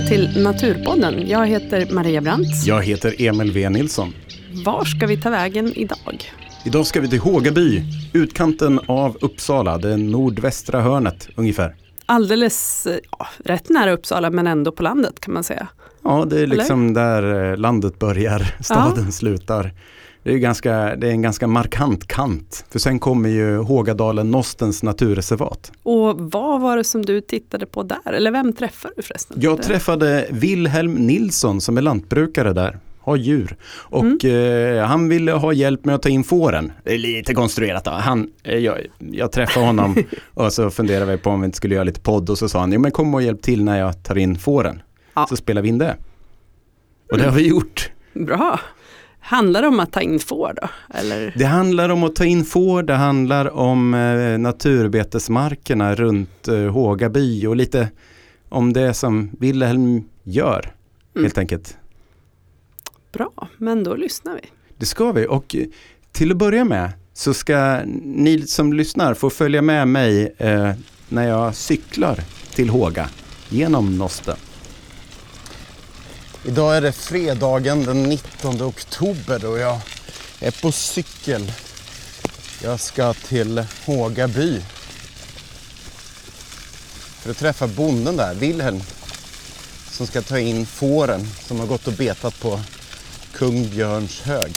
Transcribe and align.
Välkomna 0.00 0.32
till 0.32 0.42
Naturpodden. 0.42 1.28
Jag 1.28 1.46
heter 1.46 1.94
Maria 1.94 2.20
Brandt. 2.20 2.66
Jag 2.66 2.82
heter 2.82 3.14
Emil 3.18 3.52
V 3.52 3.68
Nilsson. 3.68 4.12
Var 4.64 4.84
ska 4.84 5.06
vi 5.06 5.16
ta 5.16 5.30
vägen 5.30 5.72
idag? 5.76 6.32
Idag 6.64 6.86
ska 6.86 7.00
vi 7.00 7.08
till 7.08 7.20
Hågaby, 7.20 7.82
utkanten 8.12 8.80
av 8.86 9.16
Uppsala, 9.20 9.78
det 9.78 9.96
nordvästra 9.96 10.80
hörnet 10.80 11.28
ungefär. 11.36 11.76
Alldeles 12.06 12.86
ja, 13.18 13.26
rätt 13.44 13.68
nära 13.68 13.92
Uppsala 13.92 14.30
men 14.30 14.46
ändå 14.46 14.72
på 14.72 14.82
landet 14.82 15.20
kan 15.20 15.34
man 15.34 15.44
säga. 15.44 15.68
Ja, 16.02 16.24
det 16.30 16.40
är 16.40 16.46
liksom 16.46 16.84
Eller? 16.84 16.94
där 16.94 17.50
eh, 17.50 17.56
landet 17.56 17.98
börjar, 17.98 18.54
staden 18.60 19.04
ja. 19.04 19.10
slutar. 19.10 19.72
Det 20.22 20.32
är, 20.32 20.38
ganska, 20.38 20.96
det 20.96 21.06
är 21.06 21.10
en 21.10 21.22
ganska 21.22 21.46
markant 21.46 22.06
kant. 22.06 22.64
För 22.70 22.78
sen 22.78 22.98
kommer 22.98 23.28
ju 23.28 23.56
Hågadalen 23.56 24.30
Nostens 24.30 24.82
naturreservat. 24.82 25.72
Och 25.82 26.20
vad 26.20 26.60
var 26.60 26.76
det 26.76 26.84
som 26.84 27.04
du 27.04 27.20
tittade 27.20 27.66
på 27.66 27.82
där? 27.82 28.12
Eller 28.12 28.30
vem 28.30 28.52
träffade 28.52 28.94
du 28.96 29.02
förresten? 29.02 29.36
Jag 29.40 29.62
träffade 29.62 30.26
Wilhelm 30.30 30.94
Nilsson 30.94 31.60
som 31.60 31.76
är 31.76 31.82
lantbrukare 31.82 32.52
där 32.52 32.78
har 33.00 33.16
djur. 33.16 33.56
Och 33.72 34.24
mm. 34.24 34.76
eh, 34.78 34.84
han 34.84 35.08
ville 35.08 35.32
ha 35.32 35.52
hjälp 35.52 35.84
med 35.84 35.94
att 35.94 36.02
ta 36.02 36.08
in 36.08 36.24
fåren. 36.24 36.72
Det 36.84 36.94
är 36.94 36.98
lite 36.98 37.34
konstruerat 37.34 37.84
då. 37.84 37.90
Han, 37.90 38.30
eh, 38.42 38.58
jag, 38.58 38.78
jag 38.98 39.32
träffade 39.32 39.66
honom 39.66 39.96
och 40.34 40.52
så 40.52 40.70
funderade 40.70 41.12
vi 41.12 41.18
på 41.18 41.30
om 41.30 41.40
vi 41.40 41.44
inte 41.44 41.56
skulle 41.56 41.74
göra 41.74 41.84
lite 41.84 42.00
podd 42.00 42.30
och 42.30 42.38
så 42.38 42.48
sa 42.48 42.60
han, 42.60 42.72
jo 42.72 42.80
men 42.80 42.90
kom 42.90 43.14
och 43.14 43.22
hjälp 43.22 43.42
till 43.42 43.64
när 43.64 43.78
jag 43.78 44.02
tar 44.02 44.18
in 44.18 44.38
fåren. 44.38 44.82
Ja. 45.14 45.26
Så 45.28 45.36
spelar 45.36 45.62
vi 45.62 45.68
in 45.68 45.78
det. 45.78 45.96
Och 47.12 47.18
det 47.18 47.24
har 47.24 47.32
vi 47.32 47.48
gjort. 47.48 47.90
Bra. 48.12 48.60
Handlar 49.20 49.62
det 49.62 49.68
om 49.68 49.80
att 49.80 49.92
ta 49.92 50.00
in 50.00 50.18
får 50.18 50.54
då? 50.62 50.68
Eller? 50.98 51.34
Det 51.36 51.44
handlar 51.44 51.88
om 51.88 52.04
att 52.04 52.16
ta 52.16 52.24
in 52.24 52.44
får, 52.44 52.82
det 52.82 52.94
handlar 52.94 53.56
om 53.56 53.94
eh, 53.94 54.38
naturbetesmarkerna 54.38 55.94
runt 55.94 56.48
eh, 56.48 56.56
Hågaby 56.56 57.46
och 57.46 57.56
lite 57.56 57.88
om 58.48 58.72
det 58.72 58.94
som 58.94 59.30
Wilhelm 59.38 60.04
gör 60.22 60.74
mm. 61.14 61.24
helt 61.24 61.38
enkelt. 61.38 61.76
Bra, 63.12 63.48
men 63.56 63.84
då 63.84 63.94
lyssnar 63.94 64.34
vi. 64.34 64.50
Det 64.78 64.86
ska 64.86 65.12
vi 65.12 65.26
och 65.26 65.56
eh, 65.56 65.66
till 66.12 66.30
att 66.30 66.36
börja 66.36 66.64
med 66.64 66.92
så 67.12 67.34
ska 67.34 67.80
ni 68.02 68.42
som 68.46 68.72
lyssnar 68.72 69.14
få 69.14 69.30
följa 69.30 69.62
med 69.62 69.88
mig 69.88 70.34
eh, 70.38 70.72
när 71.08 71.28
jag 71.28 71.54
cyklar 71.54 72.20
till 72.54 72.68
Håga 72.68 73.08
genom 73.48 73.98
Nosten. 73.98 74.36
Idag 76.44 76.76
är 76.76 76.80
det 76.80 76.92
fredagen 76.92 77.84
den 77.84 78.02
19 78.02 78.62
oktober 78.62 79.44
och 79.44 79.58
jag 79.58 79.80
är 80.40 80.50
på 80.50 80.72
cykel. 80.72 81.52
Jag 82.62 82.80
ska 82.80 83.14
till 83.14 83.64
Håga 83.84 84.28
by. 84.28 84.62
För 87.20 87.30
att 87.30 87.38
träffa 87.38 87.66
bonden 87.66 88.16
där, 88.16 88.34
Wilhelm. 88.34 88.82
Som 89.90 90.06
ska 90.06 90.22
ta 90.22 90.38
in 90.38 90.66
fåren 90.66 91.28
som 91.46 91.60
har 91.60 91.66
gått 91.66 91.86
och 91.86 91.92
betat 91.92 92.40
på 92.40 92.60
Kung 93.32 93.68
Björns 93.68 94.20
hög. 94.20 94.52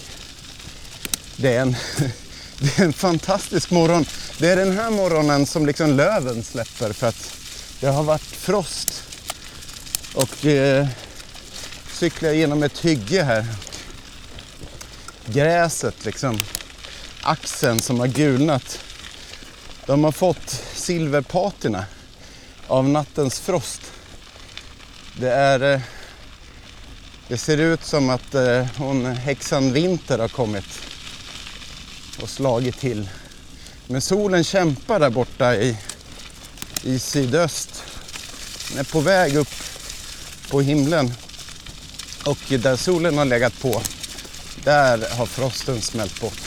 Det 1.35 1.55
är 1.55 1.61
en, 1.61 1.75
det 2.57 2.79
är 2.79 2.83
en 2.83 2.93
fantastisk 2.93 3.71
morgon. 3.71 4.05
Det 4.37 4.49
är 4.49 4.55
den 4.55 4.77
här 4.77 4.91
morgonen 4.91 5.45
som 5.45 5.65
liksom 5.65 5.97
löven 5.97 6.43
släpper 6.43 6.93
för 6.93 7.07
att 7.07 7.33
det 7.79 7.87
har 7.87 8.03
varit 8.03 8.21
frost. 8.21 9.03
Och 10.13 10.45
eh, 10.45 10.87
cyklar 12.03 12.29
jag 12.29 12.37
genom 12.37 12.63
ett 12.63 12.79
hygge 12.79 13.23
här. 13.23 13.45
Gräset 15.25 16.05
liksom, 16.05 16.41
axeln 17.21 17.81
som 17.81 17.99
har 17.99 18.07
gulnat. 18.07 18.79
De 19.85 20.03
har 20.03 20.11
fått 20.11 20.63
silverpatina 20.73 21.85
av 22.67 22.89
nattens 22.89 23.39
frost. 23.39 23.81
Det 25.19 25.29
är... 25.29 25.73
Eh, 25.73 25.81
det 27.27 27.37
ser 27.37 27.57
ut 27.57 27.83
som 27.83 28.09
att 28.09 28.35
eh, 28.35 28.65
hon, 28.77 29.05
häxan 29.05 29.73
Vinter 29.73 30.19
har 30.19 30.27
kommit 30.27 30.81
och 32.21 32.29
slagit 32.29 32.79
till. 32.79 33.09
Men 33.87 34.01
solen 34.01 34.43
kämpar 34.43 34.99
där 34.99 35.09
borta 35.09 35.55
i, 35.55 35.77
i 36.83 36.99
sydöst. 36.99 37.83
Den 38.69 38.79
är 38.79 38.83
på 38.83 38.99
väg 38.99 39.35
upp 39.35 39.53
på 40.49 40.61
himlen. 40.61 41.13
Och 42.25 42.37
där 42.49 42.75
solen 42.75 43.17
har 43.17 43.25
legat 43.25 43.59
på, 43.61 43.81
där 44.63 45.09
har 45.17 45.25
frosten 45.25 45.81
smält 45.81 46.21
bort. 46.21 46.41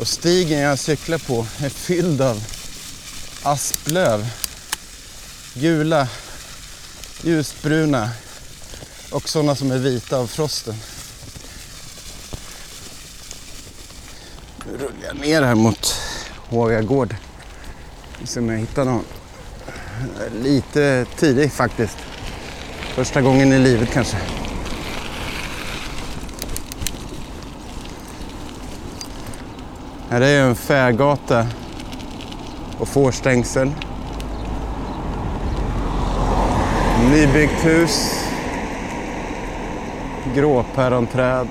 Och 0.00 0.08
stigen 0.08 0.58
jag 0.58 0.78
cyklar 0.78 1.18
på 1.18 1.46
är 1.60 1.68
fylld 1.68 2.22
av 2.22 2.44
asplöv. 3.42 4.26
Gula, 5.54 6.08
ljusbruna 7.22 8.10
och 9.10 9.28
sådana 9.28 9.56
som 9.56 9.70
är 9.70 9.78
vita 9.78 10.18
av 10.18 10.26
frosten. 10.26 10.74
Nu 14.66 14.72
rullar 14.72 15.06
jag 15.06 15.16
ner 15.16 15.42
här 15.42 15.54
mot 15.54 15.94
Håga 16.36 16.82
gård. 16.82 17.16
Se 18.24 18.40
om 18.40 18.48
jag 18.48 18.58
hittar 18.58 18.84
någon. 18.84 19.04
Lite 20.42 21.06
tidig 21.16 21.52
faktiskt. 21.52 21.96
Första 22.94 23.22
gången 23.22 23.52
i 23.52 23.58
livet 23.58 23.92
kanske. 23.92 24.16
Här 30.10 30.20
är 30.20 30.42
en 30.42 30.54
färgata 30.54 31.46
och 32.78 32.88
fårstängsel. 32.88 33.72
Nybyggt 37.10 37.64
hus. 37.64 38.24
Gråpäronträd. 40.34 41.48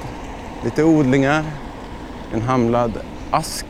Lite 0.63 0.83
odlingar. 0.83 1.43
En 2.33 2.41
hamlad 2.41 2.93
ask. 3.31 3.65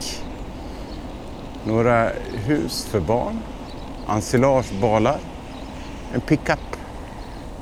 Några 1.64 2.10
hus 2.46 2.86
för 2.86 3.00
barn. 3.00 3.40
Ensilagebalar. 4.10 5.18
En 6.14 6.22
pickup 6.22 6.73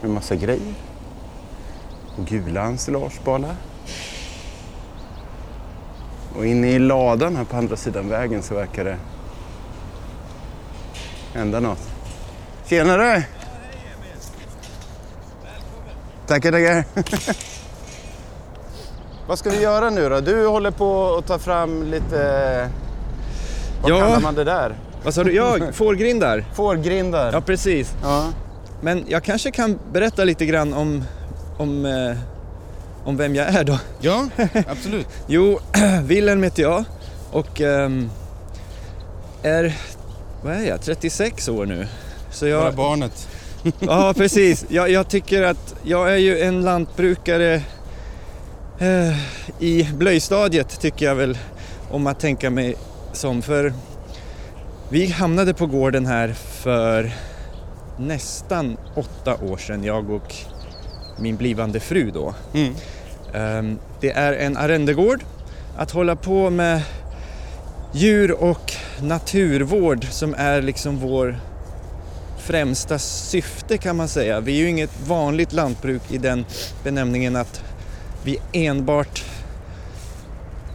med 0.02 0.12
massa 0.12 0.36
grejer. 0.36 0.74
Gula 2.18 2.62
ensilagebalar. 2.62 3.56
Och 6.38 6.46
inne 6.46 6.72
i 6.72 6.80
ladan 6.80 7.36
här 7.36 7.44
på 7.44 7.58
andra 7.58 7.76
sidan 7.76 8.10
vägen 8.10 8.44
så 8.44 8.56
verkar 8.56 8.86
det 8.86 8.98
hända 11.34 11.60
något. 11.60 11.90
Tjenare! 12.66 13.24
Tackar, 16.28 16.52
tackar. 16.52 16.86
Vad 19.28 19.40
ska 19.40 19.50
vi 19.50 19.62
göra 19.62 19.90
nu 19.90 20.10
då? 20.10 20.20
Du 20.20 20.48
håller 20.48 20.72
på 20.72 21.16
att 21.16 21.28
ta 21.28 21.40
fram 21.40 21.84
lite... 21.84 22.70
Vad 23.82 23.92
ja. 23.92 24.00
kallar 24.00 24.20
man 24.20 24.36
det 24.36 24.44
där? 24.44 24.76
Vad 25.04 25.14
sa 25.14 25.24
du? 25.24 25.36
Ja, 25.36 25.58
fårgrindar. 25.72 26.46
Fårgrindar. 26.54 27.34
Ja, 27.34 27.42
precis. 27.42 27.94
Ja. 28.04 28.26
Men 28.82 29.06
jag 29.08 29.24
kanske 29.24 29.52
kan 29.52 29.80
berätta 29.94 30.24
lite 30.24 30.46
grann 30.46 30.74
om, 30.74 31.04
om, 31.58 31.86
eh, 31.86 32.18
om 33.04 33.18
vem 33.18 33.36
jag 33.36 33.48
är 33.48 33.64
då. 33.64 33.80
Ja, 34.00 34.30
absolut. 34.68 35.08
jo, 35.28 35.60
Wilhelm 36.04 36.44
heter 36.44 36.64
jag 36.64 36.84
och 37.32 37.62
eh, 37.62 37.90
är, 39.44 39.78
vad 40.44 40.56
är 40.56 40.68
jag, 40.68 40.82
36 40.82 41.50
år 41.50 41.66
nu. 41.66 41.88
Så 42.32 42.48
jag, 42.48 42.62
Bara 42.62 42.72
barnet. 42.72 43.28
ja, 43.80 44.14
precis. 44.18 44.66
Jag, 44.70 44.90
jag, 44.92 45.08
tycker 45.08 45.44
att 45.44 45.76
jag 45.84 46.14
är 46.14 46.18
ju 46.18 46.40
en 46.40 46.62
lantbrukare 46.62 47.62
eh, 48.80 49.18
i 49.60 49.90
blöjstadiet 49.94 50.80
tycker 50.80 51.06
jag 51.06 51.16
väl 51.16 51.38
om 51.92 52.08
att 52.08 52.20
tänka 52.20 52.50
mig 52.50 52.76
som. 53.14 53.42
För 53.42 53.74
vi 54.90 55.06
hamnade 55.06 55.54
på 55.54 55.66
gården 55.66 56.06
här 56.06 56.34
för 56.34 57.12
nästan 58.08 58.78
åtta 58.96 59.36
år 59.36 59.58
sedan, 59.58 59.84
jag 59.84 60.10
och 60.10 60.36
min 61.20 61.36
blivande 61.36 61.80
fru 61.80 62.12
då. 62.12 62.34
Mm. 62.54 62.74
Ehm, 63.34 63.80
det 64.00 64.12
är 64.12 64.34
en 64.34 64.58
arrendegård. 64.58 65.24
Att 65.78 65.92
hålla 65.92 66.16
på 66.16 66.50
med 66.50 66.82
djur 67.94 68.32
och 68.32 68.74
naturvård 69.02 70.06
som 70.10 70.36
är 70.38 70.62
liksom 70.62 70.98
vår 70.98 71.40
främsta 72.38 73.00
syfte 73.00 73.78
kan 73.78 73.96
man 73.96 74.08
säga. 74.08 74.40
Vi 74.40 74.54
är 74.54 74.58
ju 74.58 74.70
inget 74.70 75.08
vanligt 75.08 75.54
lantbruk 75.54 76.02
i 76.12 76.18
den 76.18 76.46
benämningen 76.84 77.36
att 77.36 77.64
vi 78.24 78.38
enbart 78.52 79.24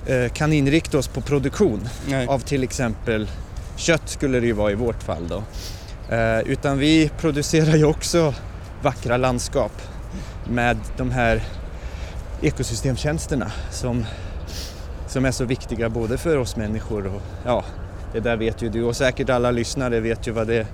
eh, 0.07 0.33
kan 0.33 0.53
inrikta 0.53 0.99
oss 0.99 1.09
på 1.09 1.21
produktion 1.21 1.89
Nej. 2.09 2.27
av 2.27 2.39
till 2.39 2.63
exempel 2.63 3.31
kött 3.77 4.09
skulle 4.09 4.41
det 4.41 4.47
ju 4.47 4.53
vara 4.53 4.71
i 4.71 4.75
vårt 4.75 5.03
fall 5.03 5.29
då. 5.29 5.43
Eh, 6.11 6.41
utan 6.41 6.79
vi 6.79 7.11
producerar 7.19 7.77
ju 7.77 7.85
också 7.85 8.35
vackra 8.83 9.17
landskap 9.17 9.73
med 10.49 10.77
de 10.97 11.11
här 11.11 11.43
ekosystemtjänsterna 12.43 13.53
som, 13.71 14.05
som 15.09 15.25
är 15.25 15.31
så 15.31 15.45
viktiga 15.45 15.89
både 15.89 16.19
för 16.19 16.37
oss 16.37 16.57
människor 16.57 17.07
och 17.07 17.23
ja, 17.45 17.65
det 18.13 18.21
där 18.21 18.37
vet 18.37 18.63
ju 18.63 18.69
du 18.69 18.83
och 18.83 18.97
säkert 18.97 19.31
alla 19.31 19.51
lyssnare 19.51 20.01
vet 20.01 20.29
ju 20.29 20.33
vad 20.33 20.47
det 20.47 20.67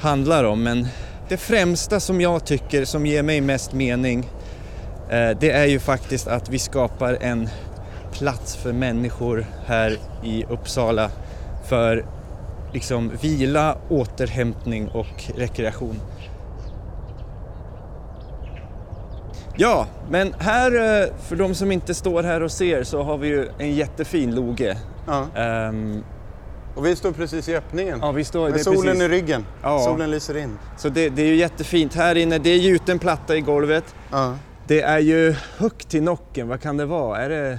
handlar 0.00 0.44
om. 0.44 0.62
Men 0.62 0.88
det 1.28 1.36
främsta 1.36 2.00
som 2.00 2.20
jag 2.20 2.44
tycker 2.44 2.84
som 2.84 3.06
ger 3.06 3.22
mig 3.22 3.40
mest 3.40 3.72
mening 3.72 4.30
eh, 5.10 5.30
det 5.40 5.50
är 5.50 5.66
ju 5.66 5.78
faktiskt 5.78 6.28
att 6.28 6.48
vi 6.48 6.58
skapar 6.58 7.18
en 7.20 7.48
plats 8.12 8.56
för 8.56 8.72
människor 8.72 9.46
här 9.66 9.98
i 10.24 10.44
Uppsala 10.44 11.10
för 11.68 12.04
liksom 12.72 13.10
vila, 13.22 13.78
återhämtning 13.88 14.88
och 14.88 15.24
rekreation. 15.36 15.96
Ja, 19.56 19.86
men 20.10 20.34
här, 20.38 20.72
eh, 21.02 21.08
för 21.22 21.36
de 21.36 21.54
som 21.54 21.72
inte 21.72 21.94
står 21.94 22.22
här 22.22 22.42
och 22.42 22.50
ser, 22.52 22.82
så 22.84 23.02
har 23.02 23.18
vi 23.18 23.28
ju 23.28 23.48
en 23.58 23.74
jättefin 23.74 24.34
loge. 24.34 24.76
Ja. 25.06 25.26
Ehm, 25.40 26.04
Och 26.76 26.86
vi 26.86 26.96
står 26.96 27.12
precis 27.12 27.48
i 27.48 27.56
öppningen. 27.56 27.98
ja, 28.02 28.12
vi 28.12 28.24
står, 28.24 28.50
Med 28.50 28.60
solen 28.60 28.82
precis, 28.82 29.02
i 29.02 29.08
ryggen. 29.08 29.46
Ja. 29.62 29.78
Solen 29.78 30.10
lyser 30.10 30.36
in. 30.36 30.58
Så 30.78 30.88
det, 30.88 31.08
det 31.08 31.22
är 31.22 31.26
ju 31.26 31.34
jättefint. 31.36 31.94
Här 31.94 32.14
inne, 32.14 32.38
det 32.38 32.50
är 32.50 32.56
gjuten 32.58 32.98
platta 32.98 33.36
i 33.36 33.40
golvet. 33.40 33.94
Ja. 34.10 34.34
Det 34.66 34.82
är 34.82 34.98
ju 34.98 35.34
högt 35.58 35.88
till 35.88 36.02
nocken, 36.02 36.48
vad 36.48 36.60
kan 36.60 36.76
det 36.76 36.86
vara? 36.86 37.18
Är 37.22 37.28
det, 37.28 37.58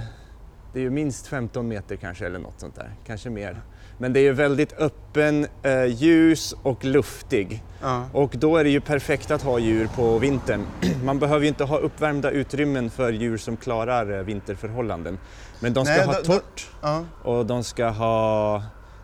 det 0.72 0.78
är 0.78 0.82
ju 0.82 0.90
minst 0.90 1.26
15 1.26 1.68
meter 1.68 1.96
kanske 1.96 2.26
eller 2.26 2.38
något 2.38 2.60
sånt 2.60 2.74
där, 2.74 2.90
kanske 3.06 3.30
mer. 3.30 3.60
Men 3.98 4.12
det 4.12 4.20
är 4.20 4.32
väldigt 4.32 4.72
öppen, 4.72 5.46
eh, 5.62 5.84
ljus 5.84 6.54
och 6.62 6.84
luftig. 6.84 7.62
Ja. 7.82 8.04
Och 8.12 8.30
då 8.34 8.56
är 8.56 8.64
det 8.64 8.70
ju 8.70 8.80
perfekt 8.80 9.30
att 9.30 9.42
ha 9.42 9.58
djur 9.58 9.88
på 9.96 10.18
vintern. 10.18 10.66
Man 11.04 11.18
behöver 11.18 11.40
ju 11.42 11.48
inte 11.48 11.64
ha 11.64 11.78
uppvärmda 11.78 12.30
utrymmen 12.30 12.90
för 12.90 13.12
djur 13.12 13.36
som 13.36 13.56
klarar 13.56 14.18
eh, 14.18 14.24
vinterförhållanden. 14.24 15.18
Men 15.60 15.72
de 15.72 15.84
ska 15.84 15.94
Nej, 15.96 16.06
ha 16.06 16.12
då- 16.12 16.18
då- 16.18 16.32
torrt 16.32 16.66
Ja. 16.82 17.04
och 17.22 17.46
de 17.46 17.64
ska 17.64 17.88
ha 17.88 18.62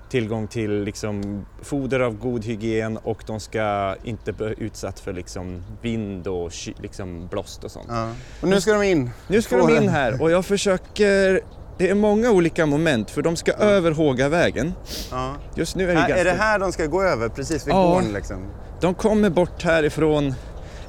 tillgång 0.08 0.46
till 0.48 0.82
liksom, 0.84 1.46
foder 1.62 2.00
av 2.00 2.14
god 2.18 2.44
hygien 2.44 2.96
och 2.96 3.22
de 3.26 3.40
ska 3.40 3.94
inte 4.04 4.32
bli 4.32 4.54
utsatt 4.58 5.00
för 5.00 5.12
liksom, 5.12 5.62
vind 5.82 6.26
och 6.26 6.52
liksom, 6.82 7.28
blåst 7.30 7.64
och 7.64 7.70
sånt. 7.70 7.86
Ja. 7.90 8.10
Och 8.42 8.48
nu 8.48 8.60
ska 8.60 8.72
de 8.72 8.82
in. 8.82 9.10
Nu 9.28 9.42
ska 9.42 9.56
de 9.56 9.76
in 9.76 9.88
här 9.88 10.22
och 10.22 10.30
jag 10.30 10.44
försöker, 10.44 11.40
det 11.80 11.90
är 11.90 11.94
många 11.94 12.30
olika 12.30 12.66
moment 12.66 13.10
för 13.10 13.22
de 13.22 13.36
ska 13.36 13.52
över 13.52 13.90
Hågavägen. 13.92 14.74
Ja. 15.10 15.34
Just 15.54 15.76
nu 15.76 15.84
är 15.90 15.94
det 15.94 16.00
Här, 16.00 16.08
ganska... 16.08 16.20
är 16.20 16.24
det 16.24 16.42
här 16.42 16.58
de 16.58 16.72
ska 16.72 16.86
gå 16.86 17.02
över? 17.02 17.28
Precis 17.28 17.66
vid 17.66 17.74
Ja. 17.74 17.82
gården 17.82 18.12
liksom? 18.12 18.36
De 18.80 18.94
kommer 18.94 19.30
bort 19.30 19.62
härifrån 19.62 20.34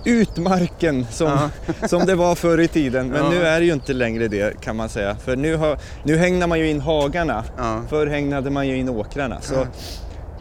utmarken 0.06 1.06
som, 1.12 1.50
som 1.90 2.06
det 2.06 2.16
var 2.16 2.36
förr 2.36 2.58
i 2.60 2.68
tiden. 2.68 3.08
Men 3.08 3.24
Ja. 3.24 3.30
nu 3.30 3.44
är 3.44 3.60
det 3.60 3.66
ju 3.66 3.74
inte 3.74 3.94
längre 3.94 4.28
det 4.28 4.62
kan 4.62 4.76
man 4.76 4.90
säga. 4.90 5.16
För 5.16 5.36
nu, 5.36 5.56
har, 5.56 5.78
nu 6.04 6.18
hängnar 6.18 6.48
man 6.48 6.60
ju 6.60 6.70
in 6.70 6.82
hagarna. 6.82 7.44
Ja. 7.58 7.82
Förr 7.90 8.08
hägnade 8.08 8.50
man 8.50 8.68
ju 8.68 8.76
in 8.78 8.90
åkrarna. 8.90 9.42
Så, 9.42 9.62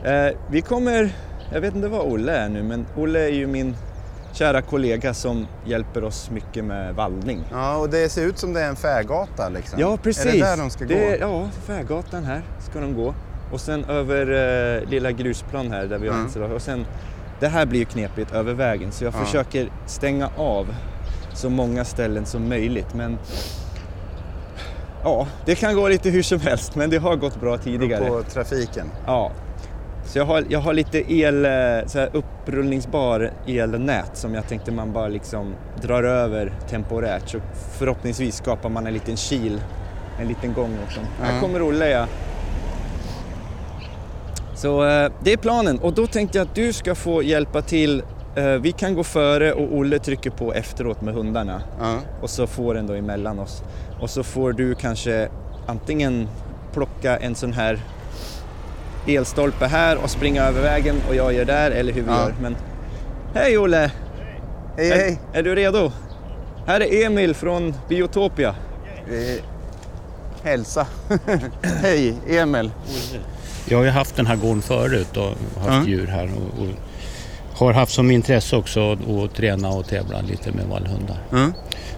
eh, 0.09 0.33
vi 0.51 0.61
kommer, 0.61 1.11
jag 1.53 1.61
vet 1.61 1.75
inte 1.75 1.89
vad 1.89 2.01
Olle 2.13 2.33
är 2.33 2.49
nu, 2.49 2.63
men 2.63 2.87
Olle 2.97 3.21
är 3.25 3.33
ju 3.33 3.47
min 3.47 3.77
kära 4.41 4.63
kollega 4.63 5.15
som 5.15 5.47
hjälper 5.65 6.05
oss 6.05 6.31
mycket 6.31 6.65
med 6.65 6.95
vallning. 6.95 7.45
Ja, 7.53 7.77
och 7.77 7.89
det 7.91 8.09
ser 8.09 8.27
ut 8.27 8.39
som 8.39 8.53
det 8.53 8.61
är 8.61 8.69
en 8.69 8.77
fägata 8.77 9.49
liksom. 9.49 9.81
Ja, 9.81 9.99
precis. 10.03 10.27
Är 10.27 10.33
det 10.33 10.39
där 10.39 10.57
de 10.57 10.71
ska 10.71 10.85
Det 10.85 11.19
gå? 11.19 11.27
Ja, 11.27 11.49
Färgatan 11.67 12.25
här 12.25 12.43
ska 12.71 12.81
de 12.81 12.95
gå. 12.95 13.15
Och 13.53 13.61
sen 13.61 13.85
över 13.85 14.27
eh, 14.83 14.89
lilla 14.89 15.13
grusplan 15.13 15.71
här 15.71 15.87
där 15.87 15.99
vi 15.99 16.09
har 16.09 16.15
Mm. 16.37 16.53
Och 16.53 16.63
sen, 16.63 16.87
det 17.41 17.49
här 17.49 17.67
blir 17.67 17.81
ju 17.81 17.85
knepigt 17.87 18.33
över 18.35 18.55
vägen 18.55 18.93
så 18.93 19.05
jag 19.05 19.15
Ja. 19.15 19.25
försöker 19.25 19.69
stänga 19.87 20.31
av 20.37 20.67
så 21.35 21.51
många 21.51 21.85
ställen 21.85 22.27
som 22.27 22.49
möjligt. 22.49 22.95
Men 22.95 23.19
ja, 25.05 25.27
det 25.47 25.55
kan 25.55 25.75
gå 25.75 25.89
lite 25.89 26.11
hur 26.11 26.23
som 26.23 26.41
helst 26.41 26.75
men 26.75 26.91
det 26.91 26.97
har 26.99 27.17
gått 27.17 27.41
bra 27.41 27.59
tidigare. 27.59 28.09
På 28.09 28.23
trafiken. 28.23 28.87
Ja. 29.07 29.33
Så 30.13 30.19
jag 30.19 30.25
har, 30.25 30.45
jag 30.49 30.61
har 30.61 30.73
lite 30.75 31.13
el, 31.13 31.45
eh, 31.45 31.51
så 31.87 31.99
här 31.99 32.11
upprullningsbar 32.13 33.31
elnät 33.47 34.11
som 34.17 34.35
jag 34.35 34.49
tänkte 34.49 34.73
man 34.73 34.93
bara 34.93 35.09
liksom 35.09 35.55
drar 35.83 36.03
över 36.03 36.53
temporärt 36.71 37.29
så 37.29 37.39
förhoppningsvis 37.79 38.37
skapar 38.37 38.69
man 38.69 38.87
en 38.87 38.93
liten 38.95 39.17
kil, 39.17 39.61
en 40.21 40.29
liten 40.29 40.53
gång 40.53 40.77
också. 40.87 41.01
Här 41.23 41.35
Ja. 41.35 41.41
kommer 41.41 41.63
Olle 41.63 41.89
ja. 41.91 42.07
Så 44.55 44.85
eh, 44.89 45.13
det 45.25 45.33
är 45.33 45.37
planen 45.37 45.79
och 45.79 45.93
då 45.93 46.07
tänkte 46.07 46.39
jag 46.39 46.47
att 46.49 46.55
du 46.55 46.73
ska 46.73 46.95
få 46.95 47.23
hjälpa 47.23 47.63
till. 47.63 48.03
Eh, 48.37 48.45
vi 48.45 48.73
kan 48.73 48.95
gå 48.95 49.05
före 49.05 49.53
och 49.53 49.77
Olle 49.77 49.99
trycker 49.99 50.31
på 50.31 50.53
efteråt 50.55 51.01
med 51.03 51.15
hundarna 51.15 51.63
Ja. 51.81 51.95
och 52.23 52.31
så 52.31 52.47
får 52.47 52.75
den 52.75 52.87
då 52.87 52.93
emellan 52.95 53.39
oss. 53.39 53.63
Och 54.01 54.11
så 54.11 54.23
får 54.23 54.53
du 54.53 54.75
kanske 54.75 55.29
antingen 55.67 56.29
plocka 56.73 57.17
en 57.17 57.35
sån 57.35 57.53
här 57.53 57.79
elstolpe 59.07 59.67
här 59.67 59.97
och 59.97 60.11
springa 60.11 60.43
över 60.45 60.63
vägen 60.63 60.97
och 61.09 61.15
jag 61.15 61.33
gör 61.33 61.45
där 61.45 61.71
eller 61.71 61.93
hur 61.93 62.03
vi 62.03 62.09
Ja. 62.11 62.21
gör. 62.23 62.35
Men 62.43 62.57
hej 63.35 63.59
Olle! 63.59 63.91
Hej 64.77 64.89
hej! 64.91 65.19
Är, 65.33 65.39
är 65.39 65.43
du 65.43 65.55
redo? 65.55 65.93
Här 66.67 66.81
är 66.83 67.07
Emil 67.07 67.35
från 67.35 67.75
Biotopia. 67.89 68.55
Vi... 69.09 69.41
Hälsa. 70.45 70.87
hej 71.83 72.15
Emil. 72.29 72.71
Jag 73.69 73.79
har 73.79 73.85
ju 73.85 73.91
haft 73.91 74.17
den 74.17 74.27
här 74.27 74.37
gården 74.37 74.63
förut 74.63 75.17
och 75.17 75.25
haft 75.65 75.69
Ja. 75.69 75.85
djur 75.87 76.07
här 76.07 76.25
och, 76.37 76.63
och 76.63 76.69
har 77.59 77.73
haft 77.73 77.93
som 77.93 78.11
intresse 78.11 78.57
också 78.57 78.93
att 79.25 79.35
träna 79.35 79.69
och 79.69 79.87
tävla 79.89 80.21
lite 80.21 80.53
med 80.53 80.67
vallhundar. 80.67 81.17
Ja. 81.31 81.47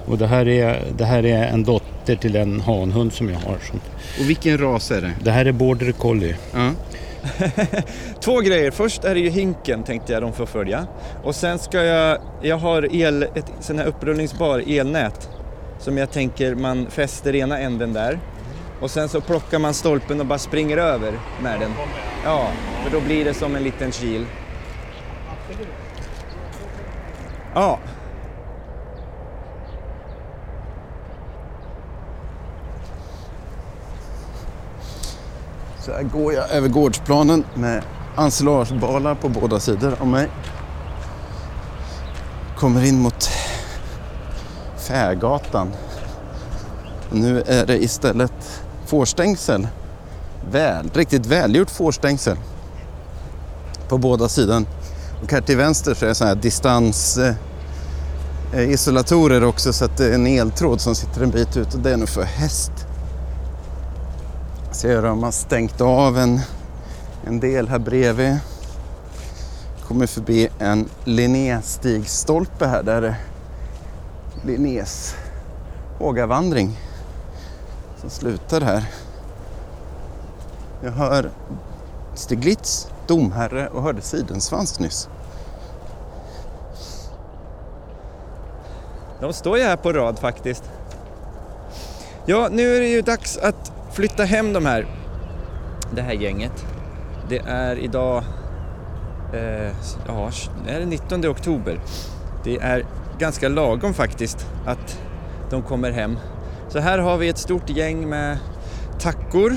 Och 0.06 0.18
det 0.18 0.26
här, 0.26 0.48
är, 0.48 0.82
det 0.96 1.04
här 1.04 1.24
är 1.26 1.46
en 1.46 1.64
dotter 1.64 2.16
till 2.16 2.36
en 2.36 2.60
hanhund 2.60 3.12
som 3.12 3.28
jag 3.30 3.38
har. 3.38 3.56
Och 4.20 4.28
vilken 4.30 4.58
ras 4.58 4.90
är 4.90 5.00
det? 5.00 5.12
det 5.24 5.30
här 5.30 5.44
är 5.44 5.52
border 5.52 5.92
collie. 5.92 6.36
Ja. 6.54 6.70
Två 8.20 8.40
grejer. 8.40 8.70
Först 8.70 9.04
är 9.04 9.14
det 9.14 9.20
ju 9.20 9.28
hinken 9.28 9.82
tänkte 9.82 10.12
jag 10.12 10.22
de 10.22 10.32
får 10.32 10.46
följa. 10.46 10.86
Och 11.24 11.34
sen 11.34 11.58
ska 11.58 11.84
jag, 11.84 12.18
jag 12.42 12.56
har 12.56 12.94
el, 12.94 13.22
ett 13.22 13.52
sån 13.60 13.78
här 13.78 13.86
upprullningsbar 13.86 14.62
elnät 14.66 15.28
som 15.78 15.98
jag 15.98 16.10
tänker 16.10 16.54
man 16.54 16.86
fäster 16.86 17.34
ena 17.34 17.58
änden 17.58 17.92
där 17.92 18.18
och 18.80 18.90
sen 18.90 19.08
så 19.08 19.20
plockar 19.20 19.58
man 19.58 19.74
stolpen 19.74 20.20
och 20.20 20.26
bara 20.26 20.38
springer 20.38 20.76
över 20.76 21.12
med 21.42 21.60
den. 21.60 21.70
Ja, 22.24 22.48
för 22.84 22.90
då 22.90 23.00
blir 23.00 23.24
det 23.24 23.34
som 23.34 23.56
en 23.56 23.62
liten 23.62 23.90
kil. 23.90 24.26
Ja, 27.54 27.78
Så 35.84 35.92
här 35.92 36.02
går 36.02 36.32
jag 36.32 36.50
över 36.50 36.68
gårdsplanen 36.68 37.44
med 37.54 37.82
ensilagebalar 38.18 39.14
på 39.14 39.28
båda 39.28 39.60
sidor 39.60 39.96
om 40.00 40.10
mig. 40.10 40.28
Kommer 42.56 42.84
in 42.84 43.00
mot 43.00 43.30
Färgatan. 44.76 45.72
Nu 47.10 47.42
är 47.46 47.66
det 47.66 47.82
istället 47.82 48.62
fårstängsel. 48.86 49.68
Väl, 50.50 50.90
riktigt 50.94 51.26
välgjort 51.26 51.70
fårstängsel. 51.70 52.36
På 53.88 53.98
båda 53.98 54.28
sidor. 54.28 54.64
Och 55.22 55.32
här 55.32 55.40
till 55.40 55.56
vänster 55.56 55.94
så 55.94 56.04
är 56.04 56.08
det 56.08 56.14
så 56.14 56.24
här 56.24 56.34
distans 56.34 57.18
eh, 57.18 57.34
eh, 58.54 58.70
isolatorer 58.70 59.44
också 59.44 59.72
så 59.72 59.84
att 59.84 59.96
det 59.96 60.06
är 60.06 60.14
en 60.14 60.26
eltråd 60.26 60.80
som 60.80 60.94
sitter 60.94 61.22
en 61.22 61.30
bit 61.30 61.56
ut 61.56 61.74
och 61.74 61.80
det 61.80 61.92
är 61.92 61.96
nog 61.96 62.08
för 62.08 62.22
häst. 62.22 62.72
Ser 64.82 65.02
de 65.02 65.22
har 65.22 65.30
stängt 65.30 65.80
av 65.80 66.18
en, 66.18 66.40
en 67.26 67.40
del 67.40 67.68
här 67.68 67.78
bredvid. 67.78 68.38
Kommer 69.88 70.06
förbi 70.06 70.48
en 70.58 70.88
Linnéstigstolpe 71.04 72.66
här 72.66 72.82
där 72.82 73.00
det 73.00 73.16
Linnés 74.44 75.14
Hågavandring 75.98 76.78
som 78.00 78.10
slutar 78.10 78.60
här. 78.60 78.84
Jag 80.80 80.92
hör 80.92 81.30
Stiglitz, 82.14 82.88
domherre 83.06 83.68
och 83.68 83.82
hörde 83.82 84.00
Sidensvans 84.00 84.80
nyss. 84.80 85.08
de 89.20 89.32
står 89.32 89.58
ju 89.58 89.64
här 89.64 89.76
på 89.76 89.92
rad 89.92 90.18
faktiskt. 90.18 90.64
Ja, 92.26 92.48
nu 92.52 92.76
är 92.76 92.80
det 92.80 92.88
ju 92.88 93.02
dags 93.02 93.36
att 93.38 93.72
flytta 93.92 94.24
hem 94.24 94.52
de 94.52 94.66
här, 94.66 94.86
det 95.94 96.02
här 96.02 96.12
gänget. 96.12 96.66
Det 97.28 97.38
är 97.38 97.76
idag, 97.76 98.24
eh, 99.34 99.72
ja, 100.06 100.30
är 100.66 100.86
19 100.86 101.26
oktober. 101.26 101.80
Det 102.44 102.56
är 102.56 102.84
ganska 103.18 103.48
lagom 103.48 103.94
faktiskt 103.94 104.46
att 104.66 104.98
de 105.50 105.62
kommer 105.62 105.90
hem. 105.90 106.18
Så 106.68 106.78
här 106.78 106.98
har 106.98 107.18
vi 107.18 107.28
ett 107.28 107.38
stort 107.38 107.70
gäng 107.70 108.08
med 108.08 108.38
tackor 108.98 109.56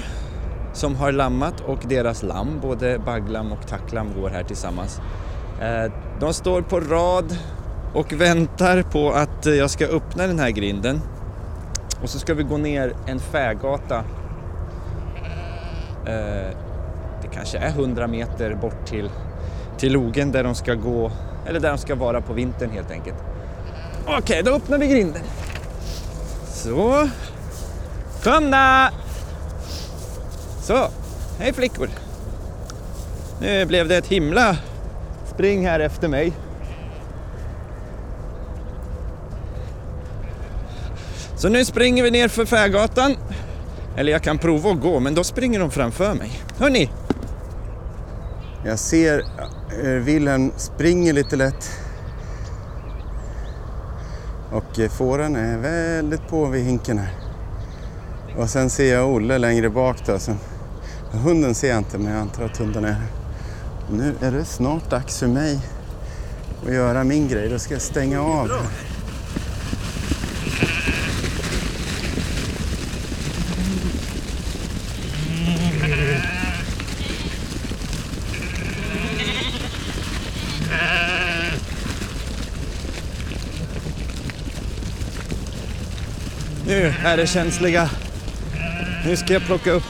som 0.74 0.96
har 0.96 1.12
lammat 1.12 1.62
och 1.62 1.80
deras 1.88 2.24
lamm, 2.24 2.60
både 2.62 3.00
bagglam 3.00 3.52
och 3.52 3.68
tacklam 3.68 4.14
går 4.22 4.30
här 4.30 4.44
tillsammans. 4.44 5.02
Eh, 5.62 5.92
de 6.20 6.34
står 6.34 6.62
på 6.62 6.80
rad 6.80 7.38
och 7.94 8.14
väntar 8.14 8.82
på 8.82 9.12
att 9.12 9.46
jag 9.46 9.70
ska 9.70 9.86
öppna 9.86 10.28
den 10.28 10.40
här 10.40 10.50
grinden. 10.50 11.02
Och 12.04 12.10
så 12.10 12.20
ska 12.20 12.34
vi 12.34 12.44
gå 12.44 12.58
ner 12.58 12.94
en 13.06 13.20
färgata. 13.20 14.04
Eh, 16.08 16.52
det 17.22 17.28
kanske 17.34 17.58
är 17.58 17.70
100 17.70 18.08
meter 18.08 18.56
bort 18.56 18.86
till, 18.86 19.10
till 19.78 19.94
logen 19.94 20.32
där 20.32 20.44
de 20.44 20.56
ska 20.56 20.74
gå 20.74 21.12
Eller 21.48 21.60
där 21.60 21.70
de 21.70 21.78
ska 21.78 21.96
vara 21.96 22.22
på 22.22 22.34
vintern 22.34 22.70
helt 22.70 22.92
enkelt. 22.92 23.18
Okej, 24.08 24.42
då 24.44 24.52
öppnar 24.52 24.78
vi 24.78 24.88
grinden. 24.88 25.22
Så. 26.48 27.10
Kom 28.24 28.52
då! 28.52 28.90
Så, 30.62 30.88
hej 31.40 31.54
flickor. 31.54 31.90
Nu 33.42 33.66
blev 33.66 33.88
det 33.88 33.98
ett 33.98 34.08
himla 34.08 34.58
spring 35.26 35.68
här 35.68 35.80
efter 35.80 36.08
mig. 36.08 36.34
Så 41.38 41.50
nu 41.50 41.66
springer 41.66 42.04
vi 42.04 42.12
ner 42.12 42.28
för 42.28 42.46
Färgatan. 42.46 43.16
Eller 43.98 44.12
jag 44.12 44.22
kan 44.22 44.38
prova 44.38 44.72
att 44.72 44.82
gå, 44.82 45.00
men 45.00 45.16
då 45.16 45.24
springer 45.24 45.60
de 45.60 45.72
framför 45.72 46.14
mig. 46.14 46.42
Hörni! 46.58 46.90
Jag 48.66 48.80
ser 48.80 49.24
hur 49.70 50.00
Wilhelm 50.00 50.52
springer 50.58 51.14
lite 51.14 51.36
lätt. 51.36 51.72
Och 54.52 54.80
eh, 54.80 54.90
fåren 54.90 55.36
är 55.36 55.58
väldigt 55.58 56.28
på 56.28 56.46
vid 56.46 56.66
hinken 56.66 56.98
här. 56.98 57.14
Och 58.38 58.50
sen 58.50 58.70
ser 58.70 58.94
jag 58.94 59.10
Olle 59.10 59.38
längre 59.38 59.70
bak 59.70 59.98
då. 60.06 60.20
Sen, 60.20 60.38
hunden 61.12 61.56
ser 61.56 61.70
jag 61.70 61.78
inte 61.78 61.98
men 61.98 62.12
jag 62.12 62.22
antar 62.22 62.44
att 62.44 62.58
hunden 62.58 62.86
är 62.86 62.92
här. 62.92 63.08
Nu 63.92 64.14
är 64.22 64.32
det 64.32 64.46
snart 64.46 64.90
dags 64.90 65.20
för 65.20 65.28
mig 65.28 65.60
att 66.66 66.74
göra 66.74 67.04
min 67.04 67.28
grej. 67.28 67.50
Då 67.50 67.60
ska 67.60 67.74
jag 67.74 67.82
stänga 67.82 68.22
av. 68.22 68.50
Nu 86.68 86.95
är 87.06 87.18
det 87.18 87.28
känsliga. 87.28 87.90
Nu 89.06 89.18
ska 89.18 89.34
jag 89.34 89.46
plocka 89.46 89.72
upp, 89.72 89.84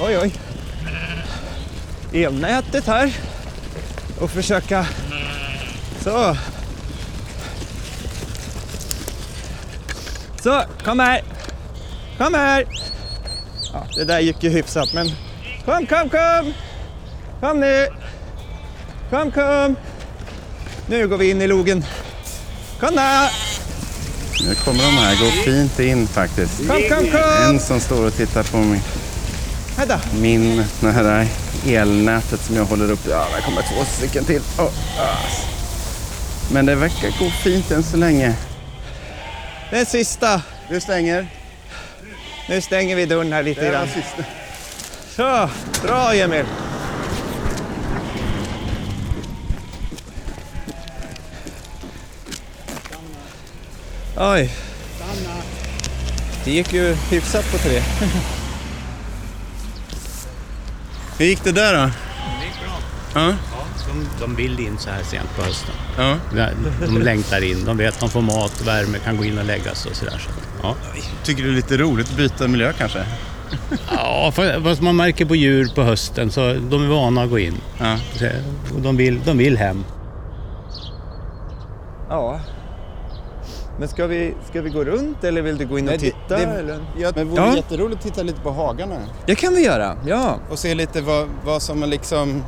oj 0.00 0.18
oj, 0.18 0.32
elnätet 2.12 2.86
här 2.86 3.12
och 4.20 4.30
försöka, 4.30 4.86
så. 6.00 6.36
Så, 10.42 10.62
kom 10.84 10.98
här. 10.98 11.22
Kom 12.18 12.34
här. 12.34 12.64
Ja, 13.72 13.86
det 13.96 14.04
där 14.04 14.20
gick 14.20 14.42
ju 14.42 14.50
hyfsat 14.50 14.92
men 14.94 15.08
kom, 15.64 15.86
kom, 15.86 16.10
kom. 16.10 16.52
Kom 17.40 17.60
nu. 17.60 17.86
Kom, 19.10 19.32
kom. 19.32 19.76
Nu 20.86 21.08
går 21.08 21.18
vi 21.18 21.30
in 21.30 21.42
i 21.42 21.46
logen. 21.46 21.84
Kom 22.80 22.96
då. 22.96 23.47
Nu 24.40 24.54
kommer 24.54 24.82
de 24.82 24.96
här 24.96 25.16
gå 25.16 25.30
fint 25.30 25.80
in 25.80 26.06
faktiskt. 26.06 26.56
Kom, 26.56 26.82
kom, 26.88 27.10
kom. 27.10 27.20
En 27.48 27.60
som 27.60 27.80
står 27.80 28.06
och 28.06 28.14
tittar 28.14 28.42
på 28.42 28.76
då. 29.88 30.00
min 30.20 30.64
det 30.80 30.90
här 30.90 31.26
elnätet 31.66 32.40
som 32.40 32.56
jag 32.56 32.64
håller 32.64 32.90
upp. 32.90 33.00
Ja, 33.10 33.26
där 33.34 33.40
kommer 33.40 33.62
två 33.62 33.84
stycken 33.84 34.24
till. 34.24 34.42
Oh. 34.58 34.70
Men 36.52 36.66
det 36.66 36.74
verkar 36.74 37.08
gå 37.18 37.30
fint 37.30 37.70
än 37.70 37.82
så 37.82 37.96
länge. 37.96 38.34
Den 39.70 39.86
sista. 39.86 40.42
Du 40.70 40.80
stänger. 40.80 41.26
Nu 42.48 42.60
stänger 42.60 42.96
vi 42.96 43.06
dörren 43.06 43.32
här 43.32 43.42
lite 43.42 43.68
grann. 43.70 43.88
Så, 45.16 45.50
bra 45.82 46.14
Emil. 46.14 46.44
Oj. 54.20 54.50
Det 56.44 56.50
gick 56.50 56.72
ju 56.72 56.94
hyfsat 56.94 57.52
på 57.52 57.58
tre. 57.58 57.82
Hur 61.18 61.26
gick 61.26 61.44
det 61.44 61.52
där 61.52 61.72
då? 61.74 61.78
Det 61.80 62.44
gick 62.46 62.54
bra. 63.12 63.20
Ja, 63.22 63.34
De, 63.88 64.06
de 64.20 64.36
vill 64.36 64.60
in 64.60 64.78
så 64.78 64.90
här 64.90 65.02
sent 65.02 65.36
på 65.36 65.42
hösten. 65.42 65.74
ja. 65.96 66.16
De 66.86 66.98
längtar 67.02 67.44
in. 67.44 67.64
De 67.64 67.76
vet 67.76 67.94
att 67.94 68.00
de 68.00 68.10
får 68.10 68.22
mat, 68.22 68.62
värme, 68.66 68.98
kan 68.98 69.16
gå 69.16 69.24
in 69.24 69.38
och 69.38 69.44
lägga 69.44 69.74
sig 69.74 69.90
och 69.90 69.96
sådär. 69.96 70.18
Så, 70.18 70.30
ja. 70.62 70.74
Tycker 71.24 71.42
du 71.42 71.48
det 71.48 71.54
är 71.54 71.56
lite 71.56 71.76
roligt 71.76 72.10
att 72.10 72.16
byta 72.16 72.48
miljö 72.48 72.72
kanske? 72.78 73.04
ja, 73.96 74.32
för, 74.34 74.58
vad 74.58 74.82
man 74.82 74.96
märker 74.96 75.24
på 75.24 75.36
djur 75.36 75.68
på 75.74 75.82
hösten 75.82 76.30
så 76.30 76.40
de 76.52 76.84
är 76.84 76.88
vana 76.88 77.22
att 77.22 77.30
gå 77.30 77.38
in. 77.38 77.60
Ja. 77.78 77.96
Och 78.74 78.80
de, 78.80 78.96
vill, 78.96 79.20
de 79.24 79.38
vill 79.38 79.58
hem. 79.58 79.84
Ja. 82.08 82.40
Men 83.78 83.88
ska 83.88 84.06
vi, 84.06 84.34
ska 84.50 84.60
vi 84.62 84.70
gå 84.70 84.84
runt 84.84 85.24
eller 85.24 85.42
vill 85.42 85.58
du 85.58 85.66
gå 85.66 85.78
in 85.78 85.88
och 85.88 85.98
titta? 86.00 86.38
eller? 86.38 86.78
ja, 86.98 87.12
men 87.14 87.28
vore 87.28 87.40
Ja. 87.42 87.56
jätteroligt 87.56 87.96
att 87.98 88.04
titta 88.04 88.22
lite 88.22 88.40
på 88.40 88.50
hagarna 88.50 88.96
Det 89.26 89.34
kan 89.34 89.54
vi 89.54 89.64
göra, 89.64 89.96
ja. 90.06 90.36
och 90.50 90.58
se 90.58 90.74
lite 90.74 91.00
vad, 91.00 91.28
vad 91.44 91.62
som 91.62 91.82
är 91.82 91.86
liksom, 91.86 92.42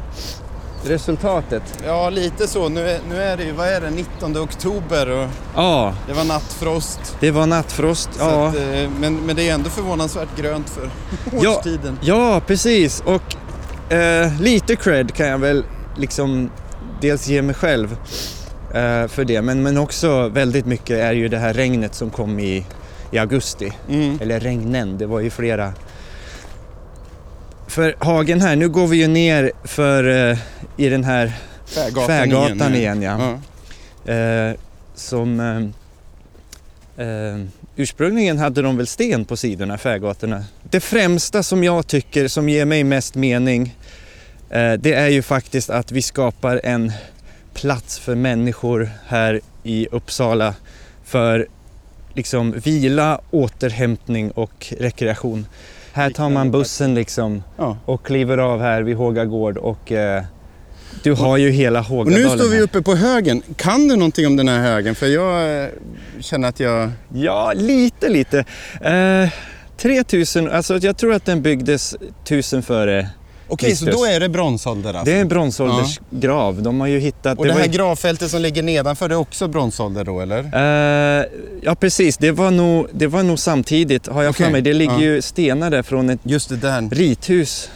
Resultatet. 0.84 1.62
ja 1.86 2.10
lite 2.10 2.46
så. 2.48 2.68
Nu 2.68 2.88
är, 2.90 3.00
nu 3.08 3.22
är 3.22 3.36
det 3.36 3.44
ju, 3.44 3.52
vad 3.52 3.68
är 3.68 3.80
det, 3.80 3.90
19 3.90 4.36
oktober 4.38 5.10
och 5.10 5.28
Ja, 5.54 5.94
det 6.06 6.12
var 6.12 6.24
nattfrost. 6.24 7.16
det 7.20 7.30
var 7.30 7.46
nattfrost. 7.46 8.08
Så 8.14 8.20
Ja. 8.24 8.48
att, 8.48 8.56
eh, 8.56 8.90
men, 9.00 9.16
men 9.26 9.36
det 9.36 9.48
är 9.48 9.54
ändå 9.54 9.70
förvånansvärt 9.70 10.36
grönt 10.36 10.70
för 10.70 10.90
Ja. 11.42 11.50
årstiden. 11.56 11.98
Ja, 12.02 12.40
precis. 12.46 13.02
Och 13.06 13.92
eh, 13.92 14.40
lite 14.40 14.76
cred 14.76 15.14
kan 15.14 15.26
jag 15.26 15.38
väl 15.38 15.64
liksom 15.96 16.50
dels 17.00 17.28
ge 17.28 17.42
mig 17.42 17.54
själv 17.54 17.96
för 19.08 19.24
det. 19.24 19.42
Men, 19.42 19.62
men 19.62 19.78
också 19.78 20.28
väldigt 20.28 20.66
mycket 20.66 20.96
är 20.98 21.12
ju 21.12 21.28
det 21.28 21.38
här 21.38 21.52
regnet 21.52 21.94
som 21.94 22.10
kom 22.10 22.40
i, 22.40 22.64
i 23.10 23.18
augusti. 23.18 23.72
Mm. 23.88 24.18
Eller 24.20 24.40
regnen, 24.40 24.98
det 24.98 25.06
var 25.06 25.20
ju 25.20 25.30
flera. 25.30 25.72
För 27.66 27.94
hagen 27.98 28.40
här, 28.40 28.56
nu 28.56 28.68
går 28.68 28.86
vi 28.86 28.96
ju 28.96 29.06
ner 29.06 29.52
för 29.64 30.30
eh, 30.30 30.38
i 30.76 30.88
den 30.88 31.04
här 31.04 31.32
Färgatan, 31.66 32.06
Färgatan 32.06 32.72
nu. 32.72 32.78
igen, 32.78 33.02
ja. 33.02 33.38
ja. 34.04 34.12
eh, 34.12 34.54
som 34.94 35.40
eh, 36.96 37.06
eh, 37.06 37.44
ursprungligen 37.76 38.38
hade 38.38 38.62
de 38.62 38.76
väl 38.76 38.86
sten 38.86 39.24
på 39.24 39.36
sidorna, 39.36 39.78
färgatorna. 39.78 40.44
Det 40.62 40.80
främsta 40.80 41.42
som 41.42 41.64
jag 41.64 41.86
tycker 41.86 42.28
som 42.28 42.48
ger 42.48 42.64
mig 42.64 42.84
mest 42.84 43.14
mening 43.14 43.76
eh, 44.50 44.72
det 44.72 44.92
är 44.92 45.08
ju 45.08 45.22
faktiskt 45.22 45.70
att 45.70 45.92
vi 45.92 46.02
skapar 46.02 46.60
en 46.64 46.92
plats 47.54 47.98
för 47.98 48.14
människor 48.14 48.90
här 49.06 49.40
i 49.62 49.88
Uppsala 49.90 50.54
för 51.04 51.46
liksom 52.14 52.52
vila, 52.52 53.20
återhämtning 53.30 54.30
och 54.30 54.74
rekreation. 54.78 55.46
Här 55.92 56.10
tar 56.10 56.28
man 56.28 56.50
bussen 56.50 56.94
liksom 56.94 57.42
och 57.84 58.06
kliver 58.06 58.38
av 58.38 58.60
här 58.60 58.82
vid 58.82 58.96
Håga 58.96 59.24
gård 59.24 59.56
och 59.58 59.92
eh, 59.92 60.24
du 61.02 61.12
har 61.12 61.36
ju 61.36 61.50
hela 61.50 61.80
Och 61.80 61.86
Hågadalen 61.86 62.22
nu 62.22 62.38
står 62.38 62.50
vi 62.50 62.60
uppe 62.60 62.82
på 62.82 62.94
högen. 62.94 63.42
Kan 63.56 63.88
du 63.88 63.96
någonting 63.96 64.26
om 64.26 64.36
den 64.36 64.48
här 64.48 64.60
högen? 64.60 64.94
För 64.94 65.06
jag 65.06 65.62
eh, 65.62 65.68
känner 66.20 66.48
att 66.48 66.60
jag... 66.60 66.90
Ja, 67.14 67.52
lite, 67.56 68.08
lite. 68.08 68.44
Eh, 68.80 69.28
3000, 69.76 70.50
alltså 70.50 70.78
jag 70.78 70.96
tror 70.96 71.14
att 71.14 71.24
den 71.24 71.42
byggdes 71.42 71.96
1000 72.24 72.62
före. 72.62 73.08
Okej, 73.50 73.76
så 73.76 73.84
då 73.84 74.04
är 74.04 74.20
det 74.20 74.28
bronsålder 74.28 74.90
alltså? 74.94 75.04
Det 75.04 75.16
är 75.16 75.20
en 75.20 75.28
bronsåldersgrav. 75.28 76.62
De 76.62 76.80
har 76.80 76.86
ju 76.86 76.98
hittat... 76.98 77.38
Och 77.38 77.44
det, 77.46 77.52
var 77.52 77.58
här 77.60 77.66
ju- 77.66 77.72
gravfältet 77.72 78.30
som 78.30 78.40
ligger 78.42 78.62
nedanför, 78.62 79.08
det 79.08 79.14
är 79.14 79.18
också 79.18 79.48
bronsålder 79.48 80.04
då 80.04 80.20
eller? 80.20 80.38
Eh, 81.20 81.24
ja, 81.62 81.74
precis. 81.74 82.16
Det 82.18 82.30
var, 82.30 82.50
nog, 82.50 82.86
det 82.92 83.06
var 83.06 83.22
nog 83.22 83.38
samtidigt, 83.38 84.06
har 84.06 84.22
jag 84.22 84.30
Okej, 84.30 84.44
för 84.46 84.52
mig. 84.52 84.62
Det 84.62 84.72
ligger 84.72 84.92
ja. 84.92 85.00
ju 85.00 85.22
stenar 85.22 85.70
där 85.70 85.82
från 85.82 86.10
ett 86.10 86.20
Just 86.22 86.48
det 86.48 86.56
där. 86.56 86.88
rithus. 86.90 87.70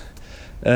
Eh, 0.62 0.72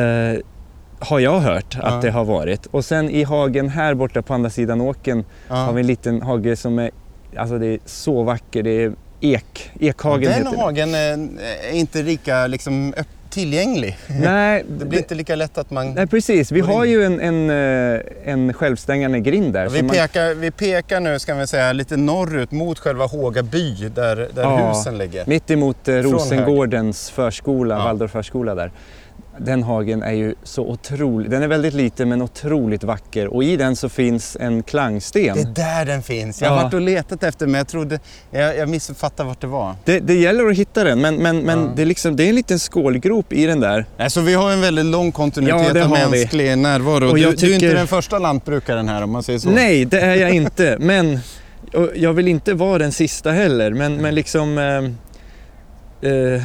har 1.01 1.19
jag 1.19 1.41
hört 1.41 1.77
att 1.81 1.93
Ja. 1.95 2.01
det 2.03 2.11
har 2.11 2.25
varit. 2.25 2.67
Och 2.67 2.85
sen 2.85 3.11
i 3.11 3.23
hagen 3.23 3.69
här 3.69 3.95
borta 3.95 4.23
på 4.23 4.35
andra 4.35 4.51
sidan 4.51 4.81
åken 4.81 5.25
har 5.49 5.57
Ja. 5.67 5.73
vi 5.73 5.81
en 5.81 5.87
liten 5.87 6.23
hage 6.23 6.57
som 6.57 6.79
är, 6.79 6.91
alltså 7.37 7.59
det 7.59 7.67
är 7.67 7.79
så 7.87 8.23
vacker. 8.23 8.63
Det 8.63 8.71
är 8.83 8.93
ek, 9.21 9.71
ekhagen 9.81 10.33
Den 10.33 10.53
det. 10.53 10.59
hagen 10.61 10.95
är, 10.95 11.29
är 11.71 11.73
inte 11.73 12.03
lika 12.03 12.47
liksom, 12.47 12.95
öpp- 12.97 13.05
tillgänglig. 13.31 13.99
Nej, 14.21 14.65
Det 14.79 14.85
blir 14.85 14.99
inte 14.99 15.15
lika 15.15 15.35
lätt 15.37 15.59
att 15.59 15.71
man... 15.71 15.93
Nej 15.95 16.07
precis, 16.07 16.53
vi 16.53 16.61
har 16.61 16.85
in. 16.85 16.91
ju 16.91 17.05
en, 17.05 17.21
en, 17.21 17.51
eh, 17.95 18.01
en 18.25 18.53
självstängande 18.53 19.21
grind 19.21 19.53
där. 19.53 19.63
Ja, 19.63 19.69
vi, 19.71 19.83
man- 19.83 19.91
pekar, 19.97 20.35
vi 20.35 20.51
pekar 20.51 21.01
nu 21.01 21.19
ska 21.19 21.35
vi 21.35 21.47
säga 21.47 21.73
lite 21.73 21.97
norrut 21.97 22.51
mot 22.51 22.79
själva 22.79 23.07
Håga 23.07 23.43
by 23.43 23.75
där, 23.95 24.17
där 24.17 24.43
Ja, 24.43 24.73
husen 24.75 24.99
ligger. 24.99 25.27
Mitt 25.27 25.51
emot 25.51 25.89
eh, 25.89 25.95
Rosengårdens 25.95 27.11
förskola, 27.11 27.75
Ja. 27.79 27.85
Waldorfförskola 27.85 28.55
där. 28.55 28.71
Den 29.41 29.63
hagen 29.63 30.03
är 30.03 30.13
ju 30.13 30.35
så 30.43 30.63
otrolig. 30.69 31.31
Den 31.31 31.43
är 31.43 31.49
väldigt 31.49 31.75
liten 31.75 32.09
men 32.09 32.23
otroligt 32.23 32.85
vacker 32.85 33.27
och 33.35 33.45
i 33.45 33.57
den 33.57 33.77
så 33.77 33.89
finns 33.89 34.37
en 34.41 34.63
klangsten. 34.63 35.23
Det 35.23 35.41
är 35.41 35.45
där 35.79 35.85
den 35.85 36.03
finns. 36.03 36.43
Jag 36.43 36.49
har 36.51 36.57
Ja. 36.57 36.63
varit 36.63 36.75
och 36.75 36.81
letat 36.81 37.23
efter 37.23 37.47
men 37.47 37.55
jag 37.55 37.69
trodde, 37.69 37.99
jag, 38.31 38.57
jag 38.57 38.69
missuppfattade 38.69 39.27
vart 39.29 39.41
det 39.41 39.47
var. 39.47 39.75
Det, 39.85 40.01
det 40.01 40.15
gäller 40.15 40.47
att 40.51 40.57
hitta 40.57 40.85
den 40.85 41.01
men, 41.01 41.17
men, 41.17 41.39
men 41.39 41.59
Ja. 41.61 41.71
det, 41.77 41.83
är 41.83 41.87
liksom, 41.87 42.17
det 42.17 42.25
är 42.25 42.29
en 42.29 42.35
liten 42.35 42.59
skålgrop 42.59 43.33
i 43.33 43.47
den 43.47 43.61
där. 43.61 43.85
Så 44.09 44.21
vi 44.21 44.35
har 44.35 44.53
en 44.53 44.61
väldigt 44.61 44.85
lång 44.87 45.07
Ja, 45.07 45.13
kontinuitet 45.13 45.75
det 45.75 45.85
av 45.85 45.89
har 45.97 46.11
vi. 46.11 46.19
mänsklig 46.19 46.59
närvaro. 46.59 47.09
Och 47.09 47.15
Du, 47.15 47.21
jag 47.21 47.37
du 47.37 47.47
är 47.47 47.55
inte 47.55 47.67
tycker- 47.67 47.75
den 47.75 47.87
första 47.87 48.19
lantbrukaren 48.19 48.89
här 48.89 49.03
om 49.03 49.11
man 49.11 49.23
säger 49.23 49.39
så. 49.39 49.51
Nej, 49.51 49.85
det 49.85 50.01
är 50.01 50.15
jag 50.15 50.31
inte. 50.35 50.77
Men 50.81 51.19
jag 51.95 52.13
vill 52.13 52.29
inte 52.29 52.55
vara 52.55 52.79
den 52.79 52.93
sista 52.93 53.31
heller. 53.31 53.71
Men, 53.71 53.97
men 53.97 54.15
liksom... 54.15 54.59
Eh, 54.59 56.11
eh, 56.11 56.43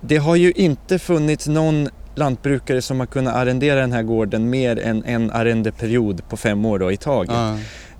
det 0.00 0.16
har 0.16 0.36
ju 0.36 0.52
inte 0.52 0.98
funnits 0.98 1.46
någon 1.48 1.88
lantbrukare 2.14 2.82
som 2.82 3.00
har 3.00 3.06
kunnat 3.06 3.34
arrendera 3.34 3.80
den 3.80 3.92
här 3.92 4.02
gården 4.02 4.50
mer 4.50 4.78
än 4.78 5.04
en 5.04 5.30
arrendeperiod 5.30 6.28
på 6.28 6.36
fem 6.36 6.64
år 6.64 6.78
då, 6.78 6.92
i 6.92 6.96
taget. 6.96 7.34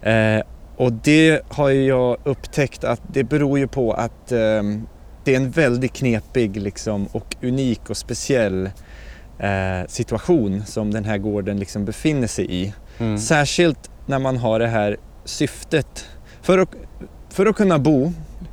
Ja. 0.03 0.11
Eh, 0.11 0.43
och 0.77 0.93
det 0.93 1.43
har 1.49 1.71
jag 1.71 2.17
upptäckt 2.25 2.85
att 2.85 3.01
det 3.13 3.25
beror 3.25 3.59
ju 3.59 3.69
på 3.69 3.93
att 3.93 4.33
ehm, 4.33 4.87
det 5.25 5.33
är 5.33 5.37
en 5.37 5.51
väldigt 5.51 5.93
knepig 5.93 6.57
liksom, 6.57 7.07
och 7.07 7.37
unik 7.43 7.91
och 7.91 7.97
speciell 7.97 8.71
eh, 9.39 9.87
situation 9.89 10.63
som 10.67 10.91
den 10.91 11.05
här 11.05 11.19
gården 11.19 11.59
liksom 11.59 11.85
befinner 11.85 12.27
sig 12.27 12.63
i. 12.63 12.75
Mm. 12.99 13.19
Särskilt 13.19 13.91
när 14.07 14.19
man 14.19 14.37
har 14.37 14.59
det 14.59 14.67
här 14.67 14.97
syftet. 15.25 16.09
För 16.43 16.59
att, 16.59 16.69
för 17.31 17.47
att 17.47 17.57
kunna 17.57 17.79
bo 17.79 18.13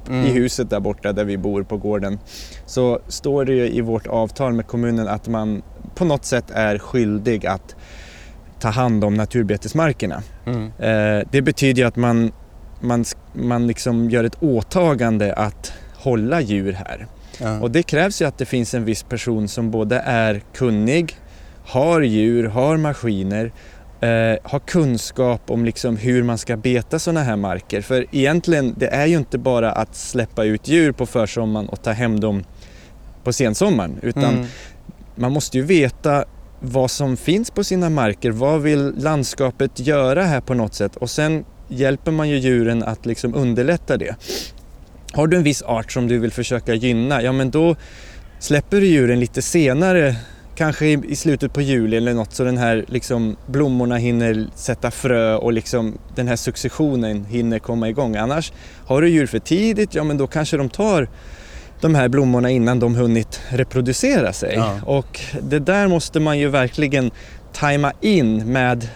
Mm. 0.09 0.25
i 0.25 0.29
huset 0.29 0.69
där 0.69 0.79
borta 0.79 1.13
där 1.13 1.23
vi 1.23 1.37
bor 1.37 1.63
på 1.63 1.77
gården 1.77 2.19
så 2.65 2.99
står 3.07 3.45
det 3.45 3.53
ju 3.53 3.69
i 3.69 3.81
vårt 3.81 4.07
avtal 4.07 4.53
med 4.53 4.67
kommunen 4.67 5.07
att 5.07 5.27
man 5.27 5.61
på 5.95 6.05
något 6.05 6.25
sätt 6.25 6.51
är 6.51 6.77
skyldig 6.77 7.45
att 7.45 7.75
ta 8.59 8.69
hand 8.69 9.03
om 9.03 9.13
naturbetesmarkerna. 9.13 10.23
Mm. 10.45 10.65
Eh, 10.65 11.27
det 11.31 11.41
betyder 11.41 11.85
att 11.85 11.95
man, 11.95 12.31
man, 12.81 13.05
man 13.33 13.67
liksom 13.67 14.09
gör 14.09 14.23
ett 14.23 14.43
åtagande 14.43 15.33
att 15.33 15.73
hålla 15.95 16.41
djur 16.41 16.73
här. 16.73 17.07
Ja. 17.39 17.59
Och 17.59 17.71
det 17.71 17.83
krävs 17.83 18.21
ju 18.21 18.25
att 18.25 18.37
det 18.37 18.45
finns 18.45 18.73
en 18.73 18.85
viss 18.85 19.03
person 19.03 19.47
som 19.47 19.71
både 19.71 19.99
är 19.99 20.41
kunnig, 20.53 21.15
har 21.65 22.01
djur, 22.01 22.47
har 22.47 22.77
maskiner, 22.77 23.51
eh, 24.01 24.37
har 24.43 24.59
kunskap 24.59 25.51
om 25.51 25.65
liksom 25.65 25.97
hur 25.97 26.23
man 26.23 26.37
ska 26.37 26.57
beta 26.57 26.99
sådana 26.99 27.23
här 27.23 27.35
marker. 27.35 27.81
För 27.81 28.05
egentligen, 28.11 28.75
det 28.77 28.87
är 28.87 29.05
ju 29.05 29.17
inte 29.17 29.37
bara 29.37 29.71
att 29.71 29.95
släppa 29.95 30.43
ut 30.43 30.67
djur 30.67 30.91
på 30.91 31.05
försommaren 31.05 31.69
och 31.69 31.81
ta 31.83 31.91
hem 31.91 32.19
dem 32.19 32.43
på 33.23 33.33
sensommaren. 33.33 33.99
Utan 34.01 34.23
Mm. 34.33 34.45
man 35.15 35.31
måste 35.31 35.57
ju 35.57 35.63
veta 35.63 36.25
vad 36.59 36.91
som 36.91 37.17
finns 37.17 37.51
på 37.51 37.63
sina 37.63 37.89
marker. 37.89 38.31
Vad 38.31 38.61
vill 38.61 38.93
landskapet 38.97 39.79
göra 39.79 40.23
här 40.23 40.41
på 40.41 40.53
något 40.53 40.73
sätt? 40.73 40.95
Och 40.95 41.09
sen 41.09 41.45
hjälper 41.67 42.11
man 42.11 42.29
ju 42.29 42.37
djuren 42.37 42.83
att 42.83 43.05
liksom 43.05 43.35
underlätta 43.35 43.97
det. 43.97 44.15
Har 45.13 45.27
du 45.27 45.37
en 45.37 45.43
viss 45.43 45.61
art 45.61 45.91
som 45.91 46.07
du 46.07 46.19
vill 46.19 46.31
försöka 46.31 46.73
gynna, 46.73 47.21
ja 47.21 47.31
men 47.31 47.51
då 47.51 47.75
släpper 48.39 48.81
du 48.81 48.87
djuren 48.87 49.19
lite 49.19 49.41
senare, 49.41 50.15
kanske 50.55 50.85
i, 50.85 51.01
i 51.07 51.15
slutet 51.15 51.53
på 51.53 51.61
juli 51.61 51.97
eller 51.97 52.13
något, 52.13 52.33
så 52.33 52.43
den 52.43 52.57
här 52.57 52.85
liksom 52.87 53.35
blommorna 53.47 53.97
hinner 53.97 54.47
sätta 54.55 54.91
frö 54.91 55.35
och 55.35 55.53
liksom 55.53 55.97
den 56.15 56.27
här 56.27 56.35
successionen 56.35 57.25
hinner 57.25 57.59
komma 57.59 57.89
igång. 57.89 58.15
Annars, 58.15 58.53
har 58.85 59.01
du 59.01 59.09
djur 59.09 59.27
för 59.27 59.39
tidigt, 59.39 59.95
ja 59.95 60.03
men 60.03 60.17
då 60.17 60.27
kanske 60.27 60.57
de 60.57 60.69
tar 60.69 61.07
de 61.81 61.95
här 61.95 62.07
blommorna 62.07 62.49
innan 62.49 62.79
de 62.79 62.95
hunnit 62.95 63.41
reproducera 63.49 64.33
sig. 64.33 64.55
Ja. 64.55 64.79
Och 64.85 65.19
det 65.41 65.59
där 65.59 65.87
måste 65.87 66.19
man 66.19 66.39
ju 66.39 66.47
verkligen 66.47 67.11
tajma 67.53 67.93
in 68.01 68.51
med, 68.51 68.87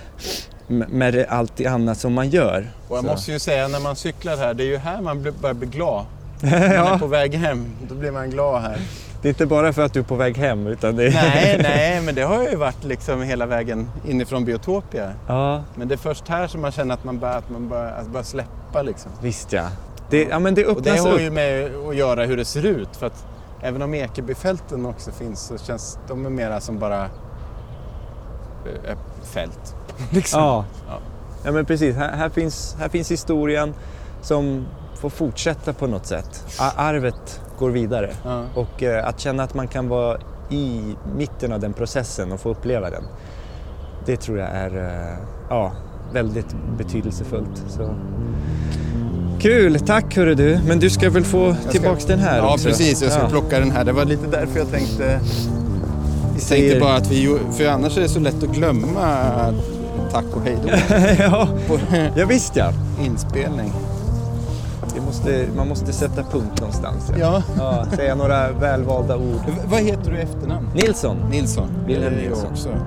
med 0.68 1.26
allt 1.30 1.58
det 1.58 1.68
annat 1.68 1.98
som 1.98 2.14
man 2.14 2.30
gör. 2.30 2.72
Och 2.88 2.98
jag 2.98 3.04
Så. 3.04 3.12
måste 3.12 3.32
ju 3.32 3.40
säga 3.40 3.68
när 3.68 3.80
man 3.80 3.96
cyklar 3.96 4.38
här, 4.38 4.54
det 4.54 4.64
är 4.64 4.68
ju 4.68 4.78
här 4.78 5.02
man 5.02 5.34
börjar 5.42 5.54
bli 5.54 5.68
glad. 5.68 6.06
Man 6.42 6.54
är 6.54 6.76
ja, 6.76 6.98
på 7.00 7.08
väg 7.08 7.34
hem, 7.34 7.66
då 7.90 7.96
blir 7.96 8.12
man 8.12 8.30
glad 8.30 8.62
här. 8.62 8.78
Det 9.26 9.30
är 9.30 9.34
inte 9.34 9.46
bara 9.46 9.74
för 9.74 9.82
att 9.82 9.94
du 9.94 10.00
är 10.00 10.04
på 10.04 10.16
väg 10.16 10.38
hem 10.38 10.68
utan 10.68 10.96
det 10.96 11.08
är... 11.08 11.12
nej, 11.12 11.60
nej, 11.64 12.02
men 12.02 12.16
det 12.16 12.22
har 12.22 12.44
ju 12.44 12.56
varit 12.56 12.84
liksom 12.84 13.22
hela 13.22 13.46
vägen 13.46 13.90
inifrån 14.08 14.46
Biotopia. 14.46 15.14
Ja, 15.28 15.64
Men 15.76 15.88
det 15.88 15.96
är 15.96 15.98
först 15.98 16.28
här 16.28 16.48
som 16.48 16.62
man 16.62 16.72
känner 16.72 16.94
att 16.94 17.04
man 17.04 17.20
börjar, 17.20 17.38
att 17.38 17.50
man 17.50 17.70
börjar, 17.70 17.92
att 17.92 18.08
börjar 18.08 18.24
släppa 18.24 18.82
liksom. 18.82 19.12
visst 19.22 19.54
ja. 19.54 19.68
Det, 20.10 20.24
ja 20.24 20.40
men 20.40 20.56
det 20.56 20.66
Och 20.66 20.82
det 20.82 20.92
öppnas 20.92 21.06
har 21.06 21.20
ju 21.20 21.30
med 21.30 21.76
att 21.90 21.96
göra 21.96 22.26
hur 22.26 22.38
det 22.38 22.46
ser 22.46 22.66
ut. 22.66 22.96
För 22.98 23.08
att 23.08 23.26
även 23.62 23.82
om 23.82 23.94
Ekebyfälten 23.94 24.86
också 24.86 25.12
finns 25.12 25.40
så 25.40 25.58
känns 25.58 26.00
de 26.08 26.26
är 26.26 26.30
mera 26.30 26.62
som 26.62 26.80
bara 26.80 27.04
eh, 27.04 28.98
fält. 29.24 29.76
liksom. 30.10 30.42
Ja. 30.42 30.66
Ja. 30.88 31.00
ja, 31.46 31.52
men 31.52 31.66
precis. 31.66 31.96
Här, 31.96 32.12
här, 32.16 32.30
finns, 32.30 32.76
här 32.80 32.90
finns 32.90 33.12
historien 33.12 33.74
som 34.22 34.66
får 34.96 35.10
fortsätta 35.10 35.74
på 35.74 35.88
något 35.88 36.06
sätt. 36.06 36.44
Arvet 36.76 37.42
går 37.60 37.70
vidare. 37.70 38.10
Ja. 38.24 38.44
Och 38.56 38.84
eh, 38.84 39.08
att 39.08 39.20
känna 39.20 39.44
att 39.44 39.54
man 39.54 39.68
kan 39.68 39.90
vara 39.90 40.18
i 40.50 40.82
mitten 41.18 41.54
av 41.54 41.60
den 41.60 41.74
processen 41.74 42.32
och 42.32 42.40
få 42.40 42.50
uppleva 42.50 42.90
den. 42.90 43.04
Det 44.06 44.18
tror 44.18 44.40
jag 44.40 44.50
är 44.50 44.78
eh, 44.78 45.18
ja, 45.50 45.72
väldigt 46.14 46.56
betydelsefullt. 46.78 47.64
Så. 47.68 47.96
Kul, 49.40 49.80
tack 49.80 50.16
hörru 50.16 50.36
du. 50.36 50.60
Men 50.68 50.80
du 50.80 50.90
ska 50.90 51.10
väl 51.10 51.24
få 51.24 51.56
ska- 51.62 51.72
tillbaks 51.72 52.06
den 52.06 52.20
här 52.20 52.38
Ja, 52.38 52.54
också? 52.54 52.68
precis. 52.68 53.02
Jag 53.02 53.12
ska 53.12 53.22
Ja. 53.22 53.30
plocka 53.30 53.60
den 53.60 53.72
här. 53.72 53.84
Det 53.84 53.92
var 53.92 54.06
lite 54.06 54.28
därför 54.28 54.60
jag 54.60 54.72
tänkte... 54.72 55.20
Vi 56.36 56.42
säger- 56.42 56.70
tänkte 56.70 56.80
bara 56.86 56.96
att 56.98 57.12
vi... 57.12 57.38
För 57.58 57.68
annars 57.68 57.98
är 57.98 58.02
det 58.02 58.10
så 58.10 58.20
lätt 58.20 58.44
att 58.44 58.56
glömma 58.56 59.54
tack 60.12 60.26
och 60.36 60.42
hej 60.42 60.58
då 60.64 60.70
ja, 61.24 61.48
ja, 62.16 62.26
visst 62.26 62.56
ja. 62.56 62.72
inspelning. 63.06 63.74
Måste, 65.16 65.48
man 65.56 65.68
måste 65.68 65.94
sätta 65.94 66.24
punkt 66.24 66.60
någonstans. 66.60 67.12
Ja. 67.20 67.44
Ja, 67.58 67.86
säga 67.96 68.16
några 68.16 68.52
välvalda 68.52 69.16
ord. 69.18 69.42
V- 69.48 69.54
Vad 69.66 69.80
heter 69.80 70.12
du 70.12 70.18
i 70.18 70.22
efternamn? 70.22 70.68
Nilsson. 70.76 71.18
Nilsson. 71.32 71.70
Wilhelm 71.88 72.16
Nilsson. 72.16 72.52
också. 72.52 72.70
Mm. 72.70 72.82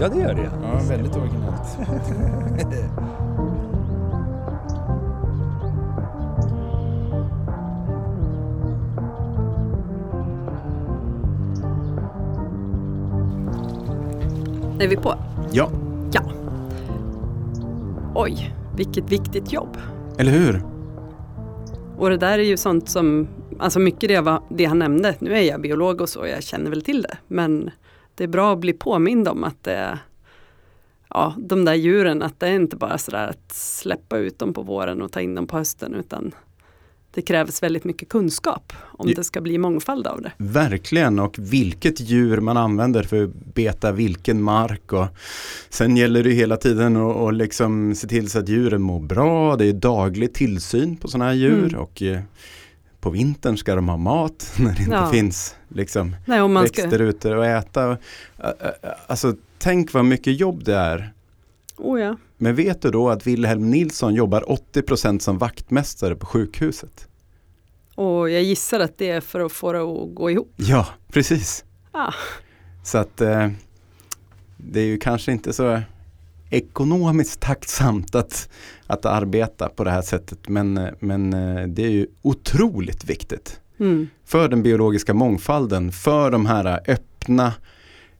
Ja, 0.00 0.08
det 0.08 0.20
gör 0.20 0.34
det. 0.34 0.50
Ja, 0.62 0.80
väldigt 0.88 1.16
originellt. 1.16 1.78
Är 14.80 14.88
vi 14.88 14.96
på? 14.96 15.14
Ja, 15.52 15.68
Ja. 16.12 16.20
Oj, 18.14 18.54
vilket 18.76 19.12
viktigt 19.12 19.52
jobb. 19.52 19.76
eller 20.18 20.32
hur? 20.32 20.62
Och 22.00 22.10
det 22.10 22.16
där 22.16 22.38
är 22.38 22.42
ju 22.42 22.56
sånt 22.56 22.88
som, 22.88 23.28
alltså 23.58 23.78
mycket 23.78 24.08
det, 24.08 24.20
var, 24.20 24.42
det 24.48 24.64
han 24.64 24.78
nämnde, 24.78 25.14
nu 25.18 25.34
är 25.36 25.40
jag 25.42 25.60
biolog 25.60 26.00
och 26.00 26.08
så, 26.08 26.26
jag 26.26 26.42
känner 26.42 26.70
väl 26.70 26.82
till 26.82 27.02
det, 27.02 27.18
men 27.26 27.70
det 28.14 28.24
är 28.24 28.28
bra 28.28 28.52
att 28.52 28.58
bli 28.58 28.72
påmind 28.72 29.28
om 29.28 29.44
att 29.44 29.64
det 29.64 29.72
är, 29.72 29.98
ja, 31.08 31.34
de 31.38 31.64
där 31.64 31.74
djuren, 31.74 32.22
att 32.22 32.40
det 32.40 32.48
är 32.48 32.52
inte 32.52 32.76
bara 32.76 32.98
sådär 32.98 33.28
att 33.28 33.52
släppa 33.52 34.18
ut 34.18 34.38
dem 34.38 34.54
på 34.54 34.62
våren 34.62 35.02
och 35.02 35.12
ta 35.12 35.20
in 35.20 35.34
dem 35.34 35.46
på 35.46 35.56
hösten, 35.56 35.94
utan 35.94 36.32
det 37.14 37.22
krävs 37.22 37.62
väldigt 37.62 37.84
mycket 37.84 38.08
kunskap 38.08 38.72
om 38.80 39.12
det 39.16 39.24
ska 39.24 39.40
bli 39.40 39.58
mångfald 39.58 40.06
av 40.06 40.22
det. 40.22 40.32
Verkligen 40.36 41.18
och 41.18 41.34
vilket 41.38 42.00
djur 42.00 42.40
man 42.40 42.56
använder 42.56 43.02
för 43.02 43.24
att 43.24 43.30
beta 43.54 43.92
vilken 43.92 44.42
mark. 44.42 44.92
Och 44.92 45.06
sen 45.70 45.96
gäller 45.96 46.22
det 46.24 46.30
hela 46.30 46.56
tiden 46.56 46.96
att 46.96 47.16
att 47.16 47.34
liksom 47.34 47.94
se 47.94 48.06
till 48.08 48.30
så 48.30 48.38
att 48.38 48.48
djuren 48.48 48.82
mår 48.82 49.00
bra. 49.00 49.56
Det 49.56 49.64
är 49.66 49.72
daglig 49.72 50.32
tillsyn 50.34 50.96
på 50.96 51.08
sådana 51.08 51.24
här 51.24 51.32
djur 51.34 51.68
Mm. 51.68 51.80
och 51.80 52.02
eh, 52.02 52.20
på 53.00 53.10
vintern 53.10 53.56
ska 53.56 53.74
de 53.74 53.88
ha 53.88 53.96
mat 53.96 54.52
när 54.58 54.72
det 54.74 54.82
inte 54.82 54.94
Ja. 54.94 55.10
finns 55.10 55.54
liksom, 55.68 56.16
Nej, 56.26 56.48
man 56.48 56.68
ska, 56.68 56.82
växter 56.82 56.98
ute 57.00 57.36
och 57.36 57.46
äta. 57.46 57.96
Alltså 59.06 59.34
tänk 59.58 59.92
vad 59.92 60.04
mycket 60.04 60.40
jobb 60.40 60.64
det 60.64 60.74
är. 60.74 61.12
oh 61.76 62.00
ja, 62.00 62.16
Men 62.42 62.54
vet 62.54 62.82
du 62.82 62.90
då 62.90 63.08
att 63.10 63.26
Wilhelm 63.26 63.70
Nilsson 63.70 64.14
jobbar 64.14 64.42
80% 64.74 65.18
som 65.18 65.38
vaktmästare 65.38 66.14
på 66.16 66.26
sjukhuset? 66.26 67.06
och 67.94 68.30
jag 68.30 68.42
gissar 68.42 68.80
att 68.80 68.98
det 68.98 69.10
är 69.10 69.20
för 69.20 69.40
att 69.40 69.52
få 69.52 69.72
det 69.72 69.80
att 69.80 70.14
gå 70.14 70.30
ihop. 70.30 70.52
Ja, 70.56 70.86
precis. 71.12 71.64
Ah. 71.92 72.12
Så 72.84 72.98
att 72.98 73.20
eh, 73.20 73.48
det 74.56 74.80
är 74.80 74.84
ju 74.84 74.98
kanske 74.98 75.32
inte 75.32 75.52
så 75.52 75.80
ekonomiskt 76.50 77.40
tacksamt 77.40 78.14
att, 78.14 78.48
att 78.86 79.04
arbeta 79.06 79.68
på 79.68 79.84
det 79.84 79.90
här 79.90 80.02
sättet. 80.02 80.48
Men, 80.48 80.78
eh, 80.78 80.88
men 81.00 81.32
eh, 81.32 81.66
det 81.68 81.84
är 81.84 81.90
ju 81.90 82.06
otroligt 82.22 83.04
viktigt 83.04 83.60
Mm. 83.80 84.08
för 84.24 84.48
den 84.48 84.62
biologiska 84.62 85.14
mångfalden, 85.14 85.92
för 85.92 86.30
de 86.30 86.46
här 86.46 86.80
öppna, 86.88 87.52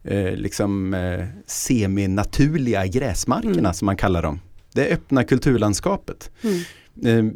eh, 0.05 0.33
liksom 0.37 0.95
eh, 0.95 1.27
seminaturliga 1.47 2.87
gräsmarkerna 2.87 3.59
Mm. 3.59 3.75
som 3.75 3.87
man 3.87 3.97
kallar 3.97 4.23
dem. 4.23 4.41
Det 4.73 4.87
öppna 4.93 5.25
kulturlandskapet. 5.25 6.31
Mm. 6.43 6.61
Eh, 7.05 7.33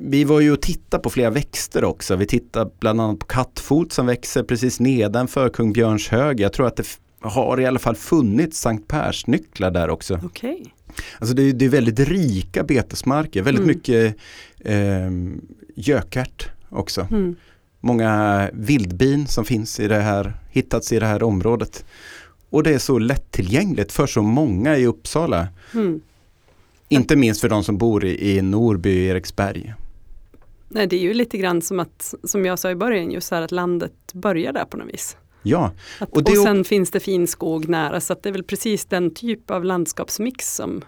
vi 0.00 0.24
var 0.24 0.40
ju 0.40 0.52
och 0.52 0.62
tittade 0.62 1.02
på 1.02 1.10
flera 1.10 1.30
växter 1.30 1.84
också. 1.84 2.16
Vi 2.16 2.26
tittade 2.26 2.70
bland 2.80 3.00
annat 3.00 3.18
på 3.18 3.26
kattfot 3.26 3.92
som 3.92 4.06
växer 4.06 4.42
precis 4.42 4.80
nedanför 4.80 5.48
Kung 5.48 5.72
Björns 5.72 6.08
hög. 6.08 6.40
Jag 6.40 6.52
tror 6.52 6.66
att 6.66 6.76
det 6.76 6.84
har 7.20 7.60
i 7.60 7.66
alla 7.66 7.78
fall 7.78 7.96
funnits 7.96 8.60
Sankt 8.60 8.88
Persnycklar 8.88 9.70
där 9.70 9.90
också. 9.90 10.20
Okej. 10.24 10.74
Alltså 11.18 11.34
det 11.34 11.42
är, 11.42 11.52
det 11.52 11.64
är 11.64 11.68
väldigt 11.68 11.98
rika 12.00 12.62
betesmarker, 12.64 13.42
väldigt 13.42 13.64
Mm. 13.64 13.76
mycket 13.76 14.16
eh, 14.60 15.10
gökärt 15.74 16.48
också. 16.68 17.06
Mm. 17.10 17.36
Många 17.80 18.50
vildbin 18.52 19.26
som 19.26 19.44
finns 19.44 19.80
i 19.80 19.88
det 19.88 20.00
här, 20.00 20.32
hittats 20.50 20.92
i 20.92 20.98
det 20.98 21.06
här 21.06 21.22
området. 21.22 21.84
Och 22.50 22.62
det 22.62 22.74
är 22.74 22.78
så 22.78 22.98
lättillgängligt 22.98 23.92
för 23.92 24.06
så 24.06 24.22
många 24.22 24.76
i 24.76 24.86
Uppsala. 24.86 25.48
Mm. 25.74 26.00
Inte 26.88 27.16
minst 27.16 27.40
för 27.40 27.48
de 27.48 27.64
som 27.64 27.78
bor 27.78 28.04
i, 28.04 28.36
i 28.36 28.42
Norby 28.42 28.90
och 28.90 29.02
Eriksberg. 29.16 29.74
Nej, 30.68 30.86
det 30.86 30.96
är 30.96 31.00
ju 31.00 31.14
lite 31.14 31.38
grann 31.38 31.62
som 31.62 31.80
att, 31.80 32.14
som 32.24 32.44
jag 32.44 32.58
sa 32.58 32.70
i 32.70 32.74
början, 32.74 33.10
just 33.10 33.30
här 33.30 33.42
att 33.42 33.52
landet 33.52 33.92
börjar 34.12 34.52
där 34.52 34.64
på 34.64 34.76
något 34.76 34.92
vis. 34.94 35.16
Ja, 35.42 35.72
Att, 35.98 36.08
Och 36.10 36.16
och, 36.16 36.24
det 36.24 36.32
är 36.32 36.38
o- 36.40 36.42
sen 36.44 36.64
finns 36.64 36.90
det 36.90 37.00
fin 37.00 37.26
skog 37.26 37.68
nära, 37.68 38.00
så 38.00 38.12
att 38.12 38.22
det 38.22 38.28
är 38.28 38.32
väl 38.32 38.42
precis 38.44 38.84
den 38.84 39.14
typ 39.14 39.50
av 39.50 39.64
landskapsmix 39.64 40.54
som 40.56 40.82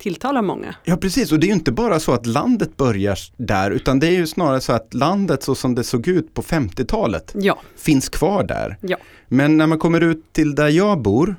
tilltalar 0.00 0.42
många. 0.42 0.74
ja 0.84 0.96
precis. 0.96 1.32
Och 1.32 1.40
det 1.40 1.44
är 1.46 1.48
ju 1.48 1.54
inte 1.54 1.72
bara 1.72 2.00
så 2.00 2.12
att 2.12 2.26
landet 2.26 2.76
börjar 2.76 3.18
där, 3.36 3.70
utan 3.70 3.98
det 4.00 4.06
är 4.06 4.10
ju 4.10 4.26
snarare 4.26 4.60
så 4.60 4.72
att 4.72 4.94
landet 4.94 5.42
så 5.42 5.54
som 5.54 5.74
det 5.74 5.84
såg 5.84 6.08
ut 6.08 6.34
på 6.34 6.42
50-talet 6.42 7.32
Ja, 7.34 7.58
finns 7.76 8.08
kvar 8.08 8.44
där. 8.44 8.76
ja. 8.80 8.96
Men 9.28 9.56
när 9.56 9.66
man 9.66 9.78
kommer 9.78 10.00
ut 10.00 10.32
till 10.32 10.54
där 10.54 10.68
jag 10.68 11.02
bor, 11.02 11.34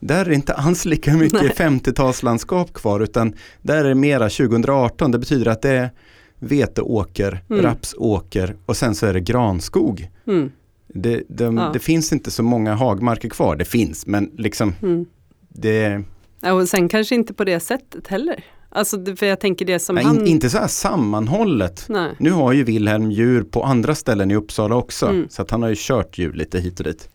där 0.00 0.20
är 0.20 0.24
det 0.28 0.34
inte 0.34 0.54
alls 0.54 0.84
lika 0.84 1.14
mycket 1.14 1.42
Nej. 1.58 1.68
50-talslandskap 1.68 2.72
kvar 2.72 3.00
utan 3.00 3.34
där 3.62 3.84
är 3.84 3.88
det 3.88 3.94
mera 3.94 4.28
2018. 4.28 5.10
Det 5.10 5.18
betyder 5.18 5.50
att 5.50 5.62
det 5.62 5.70
är 5.70 5.90
veteåker, 6.38 7.40
Mm. 7.50 7.62
rapsåker 7.62 8.56
och 8.66 8.76
sen 8.76 8.94
så 8.94 9.06
är 9.06 9.12
det 9.14 9.20
granskog. 9.20 10.08
Mm, 10.26 10.50
Det, 10.94 11.22
de, 11.28 11.56
Ja. 11.56 11.70
det 11.72 11.78
finns 11.78 12.12
inte 12.12 12.30
så 12.30 12.42
många 12.42 12.74
hagmarker 12.74 13.28
kvar, 13.28 13.56
det 13.56 13.64
finns 13.64 14.06
men 14.06 14.30
liksom 14.38 14.74
mm. 14.82 15.06
det, 15.48 16.02
Ja, 16.42 16.52
och 16.52 16.68
sen 16.68 16.88
kanske 16.88 17.14
inte 17.14 17.34
på 17.34 17.44
det 17.44 17.60
sättet 17.60 18.08
heller. 18.08 18.44
Alltså, 18.74 19.16
för 19.16 19.26
jag 19.26 19.40
tänker 19.40 19.64
det 19.64 19.78
som 19.78 19.94
nej, 19.94 20.04
han... 20.04 20.20
in, 20.20 20.26
inte 20.26 20.50
så 20.50 20.58
här 20.58 20.66
sammanhållet. 20.66 21.86
Nej. 21.88 22.10
Nu 22.18 22.30
har 22.30 22.52
ju 22.52 22.64
Wilhelm 22.64 23.10
djur 23.10 23.42
på 23.42 23.62
andra 23.62 23.94
ställen 23.94 24.30
i 24.30 24.34
Uppsala 24.34 24.74
också 24.76 25.06
Mm. 25.06 25.26
så 25.30 25.42
att 25.42 25.50
han 25.50 25.62
har 25.62 25.68
ju 25.68 25.74
kört 25.78 26.18
djur 26.18 26.32
lite 26.32 26.60
hit 26.60 26.80
och 26.80 26.84
dit. 26.84 27.08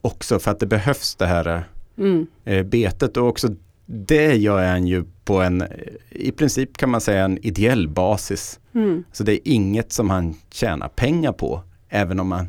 Också 0.00 0.38
för 0.38 0.50
att 0.50 0.60
det 0.60 0.66
behövs 0.66 1.14
det 1.14 1.26
här 1.26 1.48
eh, 1.56 1.60
Mm, 1.98 2.26
eh, 2.44 2.62
betet 2.66 3.16
och 3.16 3.28
också 3.28 3.48
det 3.86 4.34
gör 4.36 4.66
han 4.66 4.86
ju 4.86 5.04
på 5.24 5.40
en, 5.42 5.60
eh, 5.62 5.68
i 6.10 6.32
princip 6.32 6.76
kan 6.76 6.90
man 6.90 7.00
säga 7.00 7.24
en 7.24 7.38
ideell 7.46 7.88
basis. 7.88 8.60
mm, 8.74 9.04
Så 9.12 9.24
det 9.24 9.32
är 9.32 9.40
inget 9.52 9.92
som 9.92 10.10
han 10.10 10.34
tjänar 10.50 10.88
pengar 10.88 11.32
på, 11.32 11.62
även 11.88 12.20
om 12.20 12.32
han 12.32 12.46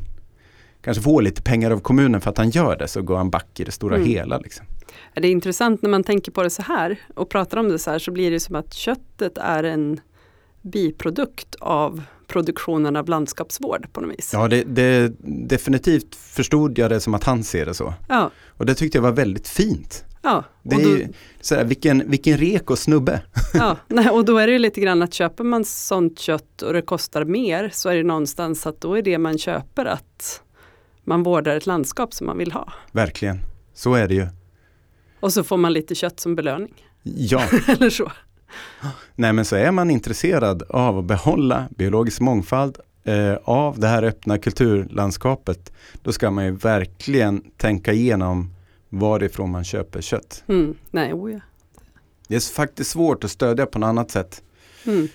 kanske 0.82 1.04
får 1.04 1.22
lite 1.22 1.42
pengar 1.42 1.72
av 1.72 1.80
kommunen 1.80 2.22
för 2.22 2.30
att 2.30 2.38
han 2.38 2.50
gör 2.50 2.78
det 2.78 2.88
så 2.88 3.02
går 3.02 3.18
han 3.18 3.30
back 3.30 3.60
i 3.60 3.64
det 3.64 3.72
stora 3.72 3.96
Mm. 3.96 4.08
hela. 4.08 4.38
Liksom. 4.38 4.66
Det 5.14 5.28
är 5.28 5.32
intressant 5.32 5.82
när 5.82 5.90
man 5.90 6.04
tänker 6.04 6.32
på 6.32 6.44
det 6.44 6.50
så 6.50 6.62
här 6.62 7.00
och 7.16 7.30
pratar 7.30 7.58
om 7.58 7.70
det 7.70 7.80
så 7.80 7.92
här 7.92 8.00
så 8.00 8.12
blir 8.12 8.32
det 8.32 8.40
som 8.40 8.56
att 8.56 8.74
köttet 8.74 9.38
är 9.38 9.64
en 9.64 10.00
biprodukt 10.62 11.56
av 11.60 12.02
produktionen 12.28 12.96
av 12.96 13.10
landskapsvård 13.10 13.94
på 13.94 14.02
något 14.02 14.18
vis. 14.18 14.30
Ja, 14.34 14.48
det, 14.48 14.64
det, 14.64 15.14
definitivt 15.50 16.16
förstod 16.16 16.78
jag 16.78 16.90
det 16.90 17.00
som 17.00 17.14
att 17.14 17.24
han 17.24 17.44
ser 17.44 17.66
det 17.66 17.74
så. 17.74 17.94
Ja, 18.10 18.32
Och 18.48 18.66
det 18.66 18.76
tyckte 18.76 18.98
jag 18.98 19.04
var 19.04 19.12
väldigt 19.12 19.48
fint. 19.48 20.06
ja. 20.22 20.44
Det 20.64 20.76
är 20.76 20.84
då, 20.84 20.90
ju 20.90 21.08
sådär, 21.42 21.64
vilken, 21.64 22.04
vilken 22.10 22.38
rek 22.38 22.70
och 22.70 22.80
snubbe. 22.80 23.22
ja. 23.54 23.78
Nej, 23.88 24.10
och 24.10 24.26
då 24.26 24.38
är 24.38 24.48
det 24.48 24.54
ju 24.54 24.60
lite 24.60 24.82
grann 24.82 25.02
att 25.02 25.14
köper 25.14 25.44
man 25.44 25.66
sånt 25.66 26.20
kött 26.20 26.62
och 26.62 26.74
det 26.74 26.82
kostar 26.82 27.26
mer 27.26 27.70
så 27.74 27.90
är 27.90 27.96
det 27.96 28.04
någonstans 28.04 28.68
att 28.68 28.82
då 28.82 28.98
är 28.98 29.02
det 29.02 29.18
man 29.18 29.38
köper 29.38 29.86
att 29.86 30.42
man 31.04 31.24
vårdar 31.24 31.56
ett 31.56 31.66
landskap 31.66 32.14
som 32.14 32.28
man 32.28 32.38
vill 32.38 32.52
ha. 32.52 32.74
Verkligen. 32.92 33.40
Så 33.74 33.94
är 33.94 34.08
det 34.08 34.14
ju. 34.16 34.28
Och 35.24 35.34
så 35.34 35.44
får 35.44 35.58
man 35.58 35.74
lite 35.74 35.96
kött 35.96 36.20
som 36.20 36.36
belöning. 36.36 36.74
Ja, 37.04 37.44
Eller 37.68 37.90
så. 37.90 38.12
Nej 39.16 39.34
men 39.34 39.46
så 39.46 39.56
är 39.56 39.72
man 39.72 39.90
intresserad 39.92 40.64
av 40.70 40.98
att 40.98 41.06
behålla 41.06 41.68
biologisk 41.78 42.20
mångfald 42.20 42.78
eh, 43.04 43.34
av 43.44 43.80
det 43.80 43.88
här 43.88 44.04
öppna 44.04 44.38
kulturlandskapet 44.38 45.74
då 46.02 46.12
ska 46.12 46.32
man 46.32 46.46
ju 46.46 46.52
verkligen 46.52 47.44
tänka 47.58 47.94
igenom 47.94 48.54
varifrån 48.90 49.52
man 49.52 49.64
köper 49.64 50.02
kött. 50.02 50.44
Mm. 50.48 50.76
Nej, 50.92 51.14
oh 51.14 51.32
ja. 51.32 51.40
Det 52.28 52.36
är 52.36 52.54
faktiskt 52.54 52.90
svårt 52.90 53.24
att 53.24 53.32
stödja 53.32 53.66
på 53.66 53.80
något 53.80 53.88
annat 53.88 54.12
sätt. 54.12 54.42
Mm. 54.86 55.08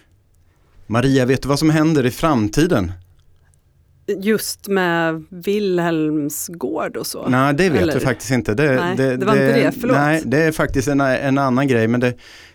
Maria, 0.86 1.26
vet 1.26 1.42
du 1.42 1.48
vad 1.48 1.58
som 1.58 1.70
händer 1.70 2.06
i 2.06 2.10
framtiden? 2.10 2.92
Just 4.16 4.68
med 4.68 5.24
Wilhelms 5.30 6.48
gård 6.48 6.96
och 6.96 7.06
så. 7.06 7.28
Nej, 7.28 7.54
det 7.54 7.70
vet 7.70 7.82
Eller? 7.82 7.94
du 7.94 8.00
faktiskt 8.00 8.30
inte. 8.30 8.54
Det, 8.54 8.74
Nej, 8.76 8.96
det 8.96 9.24
var 9.26 9.32
inte 9.32 9.52
det. 9.52 9.72
Förlåt. 9.80 9.96
Nej, 9.96 10.22
det 10.24 10.42
är 10.42 10.52
faktiskt 10.52 10.88
en, 10.88 11.00
en 11.00 11.38
annan 11.38 11.68
grej 11.68 11.88
men 11.88 12.00
det, 12.00 12.14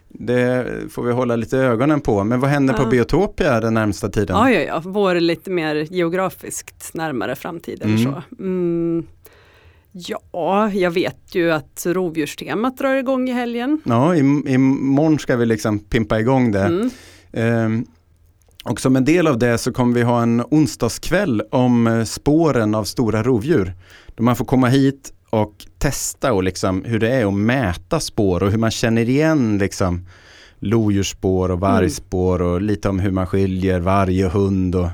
det 0.09 0.65
får 0.89 1.03
vi 1.03 1.11
hålla 1.11 1.35
lite 1.35 1.57
ögonen 1.57 2.01
på. 2.01 2.23
Men 2.23 2.39
vad 2.39 2.49
händer 2.49 2.73
på 2.73 2.83
Ja. 2.83 2.89
Biotopia 2.89 3.59
den 3.59 3.73
närmsta 3.73 4.09
tiden? 4.09 4.37
Ja, 4.37 4.51
ja, 4.51 4.59
ja. 4.61 4.81
Vår 4.85 5.15
lite 5.15 5.49
mer 5.51 5.75
geografiskt 5.75 6.93
närmare 6.93 7.35
framtid 7.35 7.81
eller 7.81 7.97
Mm. 7.97 8.03
så. 8.13 8.23
Mm. 8.39 9.05
Ja, 9.91 10.69
jag 10.71 10.91
vet 10.91 11.35
ju 11.35 11.51
att 11.51 11.83
rovdjurstemat 11.85 12.77
drar 12.77 12.95
igång 12.95 13.29
i 13.29 13.33
helgen. 13.33 13.81
Ja, 13.85 14.13
im- 14.15 14.49
imorgon 14.49 15.19
ska 15.19 15.35
vi 15.35 15.45
liksom 15.45 15.79
pimpa 15.79 16.19
igång 16.19 16.51
det. 16.51 16.59
Mm. 16.65 16.89
Ehm, 17.33 17.85
och 18.63 18.81
som 18.81 18.95
en 18.95 19.05
del 19.05 19.27
av 19.27 19.39
det 19.39 19.57
så 19.57 19.73
kommer 19.73 19.93
vi 19.93 20.01
ha 20.01 20.21
en 20.21 20.43
onsdagskväll 20.51 21.41
om 21.51 21.87
eh, 21.87 22.03
spåren 22.03 22.75
av 22.75 22.83
stora 22.83 23.23
rovdjur. 23.23 23.73
Då 24.15 24.23
man 24.23 24.35
får 24.35 24.45
komma 24.45 24.67
hit 24.67 25.13
och 25.29 25.65
testa 25.77 26.33
och 26.33 26.43
liksom 26.43 26.83
hur 26.83 26.99
det 26.99 27.09
är 27.09 27.25
att 27.25 27.33
mäta 27.33 27.99
spår 27.99 28.43
och 28.43 28.51
hur 28.51 28.57
man 28.57 28.71
känner 28.71 29.09
igen 29.09 29.57
liksom 29.57 30.07
lodjursspår 30.59 31.51
och 31.51 31.59
vargspår 31.59 32.41
och 32.41 32.61
lite 32.61 32.89
om 32.89 32.99
hur 32.99 33.11
man 33.11 33.27
skiljer 33.27 33.79
varg 33.79 34.25
och 34.25 34.31
hund 34.31 34.75
och 34.75 34.89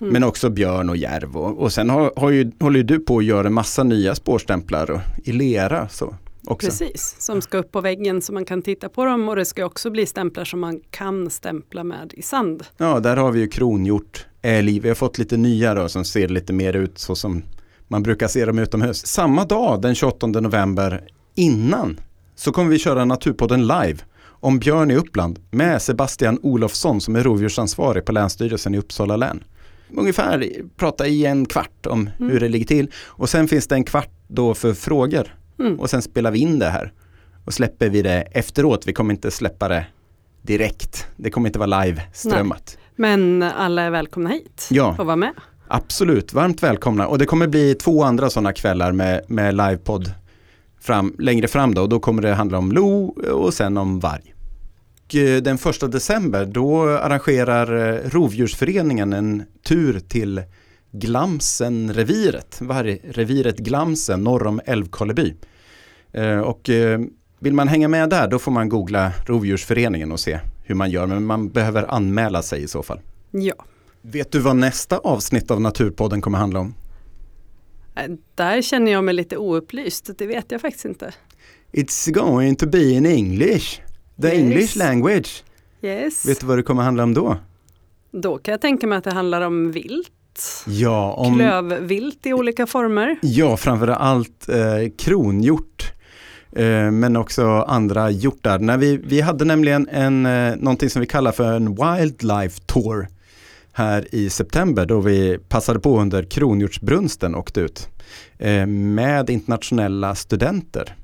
Mm. 0.00 0.12
men 0.12 0.24
också 0.24 0.50
björn 0.50 0.90
och 0.90 0.96
järv 0.96 1.36
och, 1.36 1.58
och 1.58 1.72
sen 1.72 1.90
har, 1.90 2.12
har 2.16 2.30
ju, 2.30 2.52
håller 2.60 2.76
ju 2.76 2.82
du 2.82 2.98
på 2.98 3.18
att 3.18 3.24
göra 3.24 3.46
en 3.46 3.52
massa 3.52 3.82
nya 3.82 4.14
spårstämplar 4.14 4.90
och, 4.90 5.00
i 5.24 5.32
lera 5.32 5.88
så 5.88 6.14
också. 6.50 6.66
Precis, 6.66 7.16
som 7.18 7.42
ska 7.42 7.58
upp 7.58 7.72
på 7.72 7.80
väggen 7.80 8.22
så 8.22 8.32
man 8.32 8.44
kan 8.44 8.62
titta 8.62 8.88
på 8.88 9.04
dem 9.04 9.28
och 9.28 9.36
det 9.36 9.44
ska 9.44 9.64
också 9.64 9.90
bli 9.90 10.06
stämplar 10.06 10.44
som 10.44 10.60
man 10.60 10.80
kan 10.90 11.30
stämpla 11.30 11.84
med 11.84 12.12
i 12.16 12.22
sand. 12.22 12.64
Ja, 12.76 13.00
där 13.00 13.16
har 13.16 13.32
vi 13.32 13.40
ju 13.40 13.48
kronhjort, 13.48 14.26
älg. 14.42 14.80
Vi 14.80 14.88
har 14.88 14.94
fått 14.94 15.18
lite 15.18 15.36
nya 15.36 15.74
då 15.74 15.88
som 15.88 16.04
ser 16.04 16.28
lite 16.28 16.52
mer 16.52 16.76
ut 16.76 16.98
så 16.98 17.14
som 17.14 17.42
man 17.88 18.02
brukar 18.02 18.28
se 18.28 18.44
dem 18.44 18.58
utomhus. 18.58 19.06
Samma 19.06 19.44
dag, 19.44 19.82
den 19.82 19.94
28 19.94 20.26
november, 20.26 21.04
innan, 21.34 22.00
så 22.34 22.52
kommer 22.52 22.70
vi 22.70 22.78
köra 22.78 23.04
Naturpodden 23.04 23.66
live 23.66 23.98
om 24.40 24.58
björn 24.58 24.90
i 24.90 24.96
Uppland 24.96 25.38
med 25.50 25.82
Sebastian 25.82 26.38
Olofsson 26.42 27.00
som 27.00 27.16
är 27.16 27.22
rovdjursansvarig 27.22 28.04
på 28.04 28.12
Länsstyrelsen 28.12 28.74
i 28.74 28.78
Uppsala 28.78 29.16
län. 29.16 29.44
Ungefär 29.96 30.50
prata 30.76 31.06
i 31.06 31.26
en 31.26 31.46
kvart 31.46 31.86
om 31.86 32.10
Mm. 32.18 32.32
hur 32.32 32.40
det 32.40 32.48
ligger 32.48 32.66
till 32.66 32.90
och 33.06 33.28
sen 33.28 33.48
finns 33.48 33.66
det 33.66 33.74
en 33.74 33.84
kvart 33.84 34.10
då 34.28 34.54
för 34.54 34.74
frågor 34.74 35.34
Mm. 35.58 35.80
och 35.80 35.90
sen 35.90 36.02
spelar 36.02 36.30
vi 36.30 36.38
in 36.38 36.58
det 36.58 36.66
här 36.68 36.92
och 37.44 37.54
släpper 37.54 37.88
vi 37.88 38.02
det 38.02 38.20
efteråt. 38.20 38.86
Vi 38.86 38.92
kommer 38.92 39.14
inte 39.14 39.30
släppa 39.30 39.68
det 39.68 39.86
direkt. 40.42 41.06
Det 41.16 41.30
kommer 41.30 41.48
inte 41.48 41.58
vara 41.58 41.84
live-strömmat. 41.84 42.78
Men 42.96 43.42
alla 43.42 43.82
är 43.82 43.90
välkomna 43.90 44.30
hit 44.30 44.68
Ja. 44.70 44.96
och 44.98 45.06
vara 45.06 45.16
med. 45.16 45.32
Absolut, 45.68 46.32
varmt 46.32 46.62
välkomna. 46.62 47.06
Och 47.06 47.18
det 47.18 47.26
kommer 47.26 47.46
bli 47.46 47.74
två 47.74 48.02
andra 48.02 48.30
sådana 48.30 48.52
kvällar 48.52 48.92
med, 48.92 49.20
med 49.28 49.54
livepodd 49.56 50.12
fram, 50.80 51.14
längre 51.18 51.48
fram 51.48 51.74
då. 51.74 51.82
Och 51.82 51.88
då 51.88 52.00
kommer 52.00 52.22
det 52.22 52.34
handla 52.34 52.58
om 52.58 52.72
lo 52.72 53.04
och 53.32 53.54
sen 53.54 53.76
om 53.76 54.00
varg. 54.00 54.34
Och 55.06 55.14
eh, 55.14 55.42
den 55.42 55.58
första 55.58 55.86
december 55.86 56.44
då 56.46 56.88
arrangerar 56.88 57.94
eh, 57.94 58.10
Rovdjursföreningen 58.10 59.12
en 59.12 59.42
tur 59.68 60.00
till 60.00 60.42
Glamsen-reviret, 60.92 62.60
vargreviret 62.60 63.58
Glamsen 63.58 64.24
norr 64.24 64.46
om 64.46 64.60
Älvkarleby. 64.64 65.34
Eh, 66.12 66.38
Och 66.40 66.70
eh, 66.70 67.00
vill 67.38 67.54
man 67.54 67.68
hänga 67.68 67.88
med 67.88 68.10
där 68.10 68.28
då 68.28 68.38
får 68.38 68.52
man 68.52 68.68
googla 68.68 69.12
Rovdjursföreningen 69.26 70.12
och 70.12 70.20
se 70.20 70.40
hur 70.64 70.74
man 70.74 70.90
gör. 70.90 71.06
Men 71.06 71.24
man 71.24 71.48
behöver 71.48 71.94
anmäla 71.94 72.42
sig 72.42 72.62
i 72.62 72.68
så 72.68 72.82
fall. 72.82 73.00
Ja. 73.30 73.54
Vet 74.02 74.32
du 74.32 74.38
vad 74.38 74.56
nästa 74.56 74.98
avsnitt 74.98 75.50
av 75.50 75.60
Naturpodden 75.60 76.20
kommer 76.20 76.38
handla 76.38 76.60
om? 76.60 76.74
Äh, 77.96 78.02
Där 78.34 78.62
känner 78.62 78.92
jag 78.92 79.04
mig 79.04 79.14
lite 79.14 79.36
oupplyst, 79.36 80.10
det 80.18 80.26
vet 80.26 80.52
jag 80.52 80.60
faktiskt 80.60 80.84
inte. 80.84 81.12
It's 81.72 82.12
going 82.12 82.56
to 82.56 82.66
be 82.66 82.82
in 82.90 83.06
English. 83.06 83.80
The 84.22 84.28
Yes. 84.28 84.38
English 84.38 84.76
language. 84.76 85.44
Yes. 85.82 86.26
Vet 86.28 86.40
du 86.40 86.46
vad 86.46 86.58
det 86.58 86.62
kommer 86.62 86.82
handla 86.82 87.02
om 87.02 87.14
då? 87.14 87.36
Då 88.12 88.38
kan 88.38 88.52
jag 88.52 88.60
tänka 88.60 88.86
mig 88.86 88.98
att 88.98 89.04
det 89.04 89.12
handlar 89.14 89.40
om 89.40 89.72
vilt. 89.72 90.12
Ja, 90.66 91.12
om, 91.12 91.34
Klövvilt 91.34 92.26
i 92.26 92.32
olika 92.32 92.66
former. 92.66 93.16
ja 93.22 93.56
framför 93.56 93.88
allt 93.88 94.48
eh, 94.48 94.56
kronhjort. 94.98 95.92
Eh, 96.52 96.90
men 96.90 97.16
också 97.16 97.46
andra 97.46 98.10
hjortar. 98.10 98.58
När 98.58 98.78
vi, 98.78 98.96
vi 98.96 99.20
hade 99.20 99.44
nämligen 99.44 99.88
en, 99.88 100.26
eh, 100.26 100.56
någonting 100.56 100.90
som 100.90 101.00
vi 101.00 101.06
kallar 101.06 101.32
för 101.32 101.52
en 101.52 101.74
Wildlife 101.74 102.60
Tour 102.66 103.08
här 103.72 104.14
i 104.14 104.30
september 104.30 104.86
då 104.86 105.00
vi 105.00 105.38
passade 105.48 105.80
på 105.80 106.00
under 106.00 106.22
kronhjortsbrunsten 106.22 107.34
och 107.34 107.40
åkte 107.40 107.60
ut 107.60 107.88
eh, 108.38 108.66
med 108.66 109.30
internationella 109.30 110.14
studenter. 110.14 110.94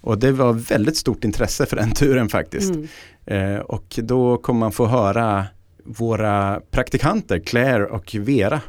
Och 0.00 0.18
det 0.18 0.32
var 0.32 0.52
väldigt 0.52 0.96
stort 0.96 1.24
intresse 1.24 1.66
för 1.66 1.76
den 1.76 1.92
turen 1.92 2.28
faktiskt. 2.28 2.74
Mm. 2.74 2.88
Eh, 3.26 3.60
och 3.60 3.98
då 4.02 4.36
kommer 4.36 4.60
man 4.60 4.72
få 4.72 4.86
höra 4.86 5.44
våra 5.86 6.60
praktikanter 6.70 7.38
Claire 7.38 7.86
och 7.86 8.14
Vera 8.20 8.60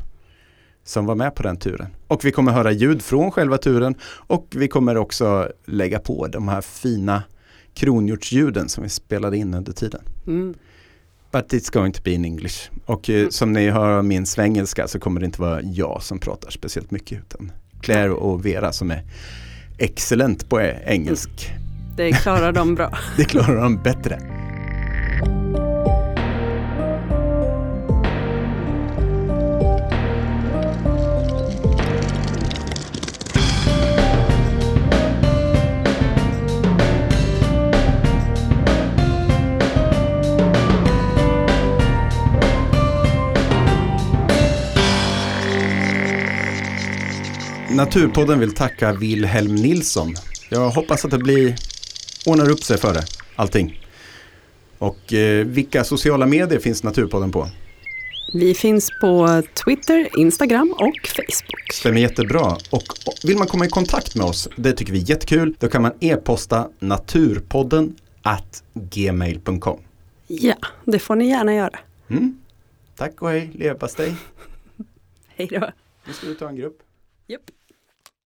som 0.83 1.05
var 1.05 1.15
med 1.15 1.35
på 1.35 1.43
den 1.43 1.57
turen. 1.57 1.87
Och 2.07 2.25
vi 2.25 2.31
kommer 2.31 2.51
höra 2.51 2.71
ljud 2.71 3.01
från 3.01 3.31
själva 3.31 3.57
turen 3.57 3.95
och 4.03 4.47
vi 4.55 4.67
kommer 4.67 4.97
också 4.97 5.51
lägga 5.65 5.99
på 5.99 6.27
de 6.27 6.47
här 6.47 6.61
fina 6.61 7.23
kronhjortsljuden 7.73 8.69
som 8.69 8.83
vi 8.83 8.89
spelade 8.89 9.37
in 9.37 9.53
under 9.53 9.73
tiden. 9.73 10.01
Mm. 10.27 10.53
But 11.31 11.53
it's 11.53 11.73
going 11.73 11.91
to 11.91 12.01
be 12.03 12.11
in 12.11 12.25
English. 12.25 12.69
Och 12.85 13.09
eh, 13.09 13.29
som 13.29 13.53
ni 13.53 13.69
hör 13.69 14.01
min 14.01 14.25
svengelska 14.25 14.87
så 14.87 14.99
kommer 14.99 15.19
det 15.19 15.25
inte 15.25 15.41
vara 15.41 15.61
jag 15.61 16.03
som 16.03 16.19
pratar 16.19 16.49
speciellt 16.49 16.91
mycket 16.91 17.19
utan 17.19 17.51
Claire 17.81 18.11
och 18.11 18.45
Vera 18.45 18.71
som 18.71 18.91
är 18.91 19.03
excellent 19.77 20.49
på 20.49 20.59
eh, 20.59 20.77
engelsk. 20.85 21.29
Det 21.97 22.11
klarar 22.11 22.51
de 22.51 22.75
bra. 22.75 22.97
Det 23.17 23.25
klarar 23.25 23.61
de 23.61 23.77
bättre. 23.83 24.19
Naturpodden 47.77 48.39
vill 48.39 48.53
tacka 48.53 48.93
Wilhelm 48.93 49.55
Nilsson. 49.55 50.13
Jag 50.49 50.69
hoppas 50.69 51.05
att 51.05 51.11
det 51.11 51.17
blir 51.17 51.55
ordnar 52.25 52.49
upp 52.49 52.63
sig 52.63 52.77
för 52.77 52.93
det, 52.93 53.03
allting. 53.35 53.83
Och 54.77 55.13
eh, 55.13 55.45
vilka 55.45 55.83
sociala 55.83 56.25
medier 56.25 56.59
finns 56.59 56.83
Naturpodden 56.83 57.31
på? 57.31 57.49
Vi 58.33 58.53
finns 58.53 58.89
på 59.01 59.43
Twitter, 59.65 60.09
Instagram 60.17 60.71
och 60.71 61.07
Facebook. 61.07 61.73
Stämmer 61.73 62.01
jättebra. 62.01 62.57
Och 62.69 62.83
vill 63.23 63.37
man 63.37 63.47
komma 63.47 63.65
i 63.65 63.69
kontakt 63.69 64.15
med 64.15 64.25
oss, 64.25 64.49
det 64.55 64.73
tycker 64.73 64.93
vi 64.93 65.01
är 65.01 65.09
jättekul, 65.09 65.55
då 65.59 65.67
kan 65.67 65.81
man 65.81 65.91
e-posta 65.99 66.69
naturpodden 66.79 67.95
at 68.21 68.63
gmail.com. 68.73 69.79
Ja, 70.27 70.55
det 70.85 70.99
får 70.99 71.15
ni 71.15 71.29
gärna 71.29 71.55
göra. 71.55 71.79
Mm. 72.07 72.37
Tack 72.95 73.21
och 73.21 73.29
hej, 73.29 73.51
leverpastej. 73.53 74.15
Hej 75.35 75.47
då. 75.51 75.71
Nu 76.07 76.13
ska 76.13 76.27
vi 76.27 76.35
ta 76.35 76.49
en 76.49 76.55
grupp. 76.55 76.77
Japp. 77.27 77.41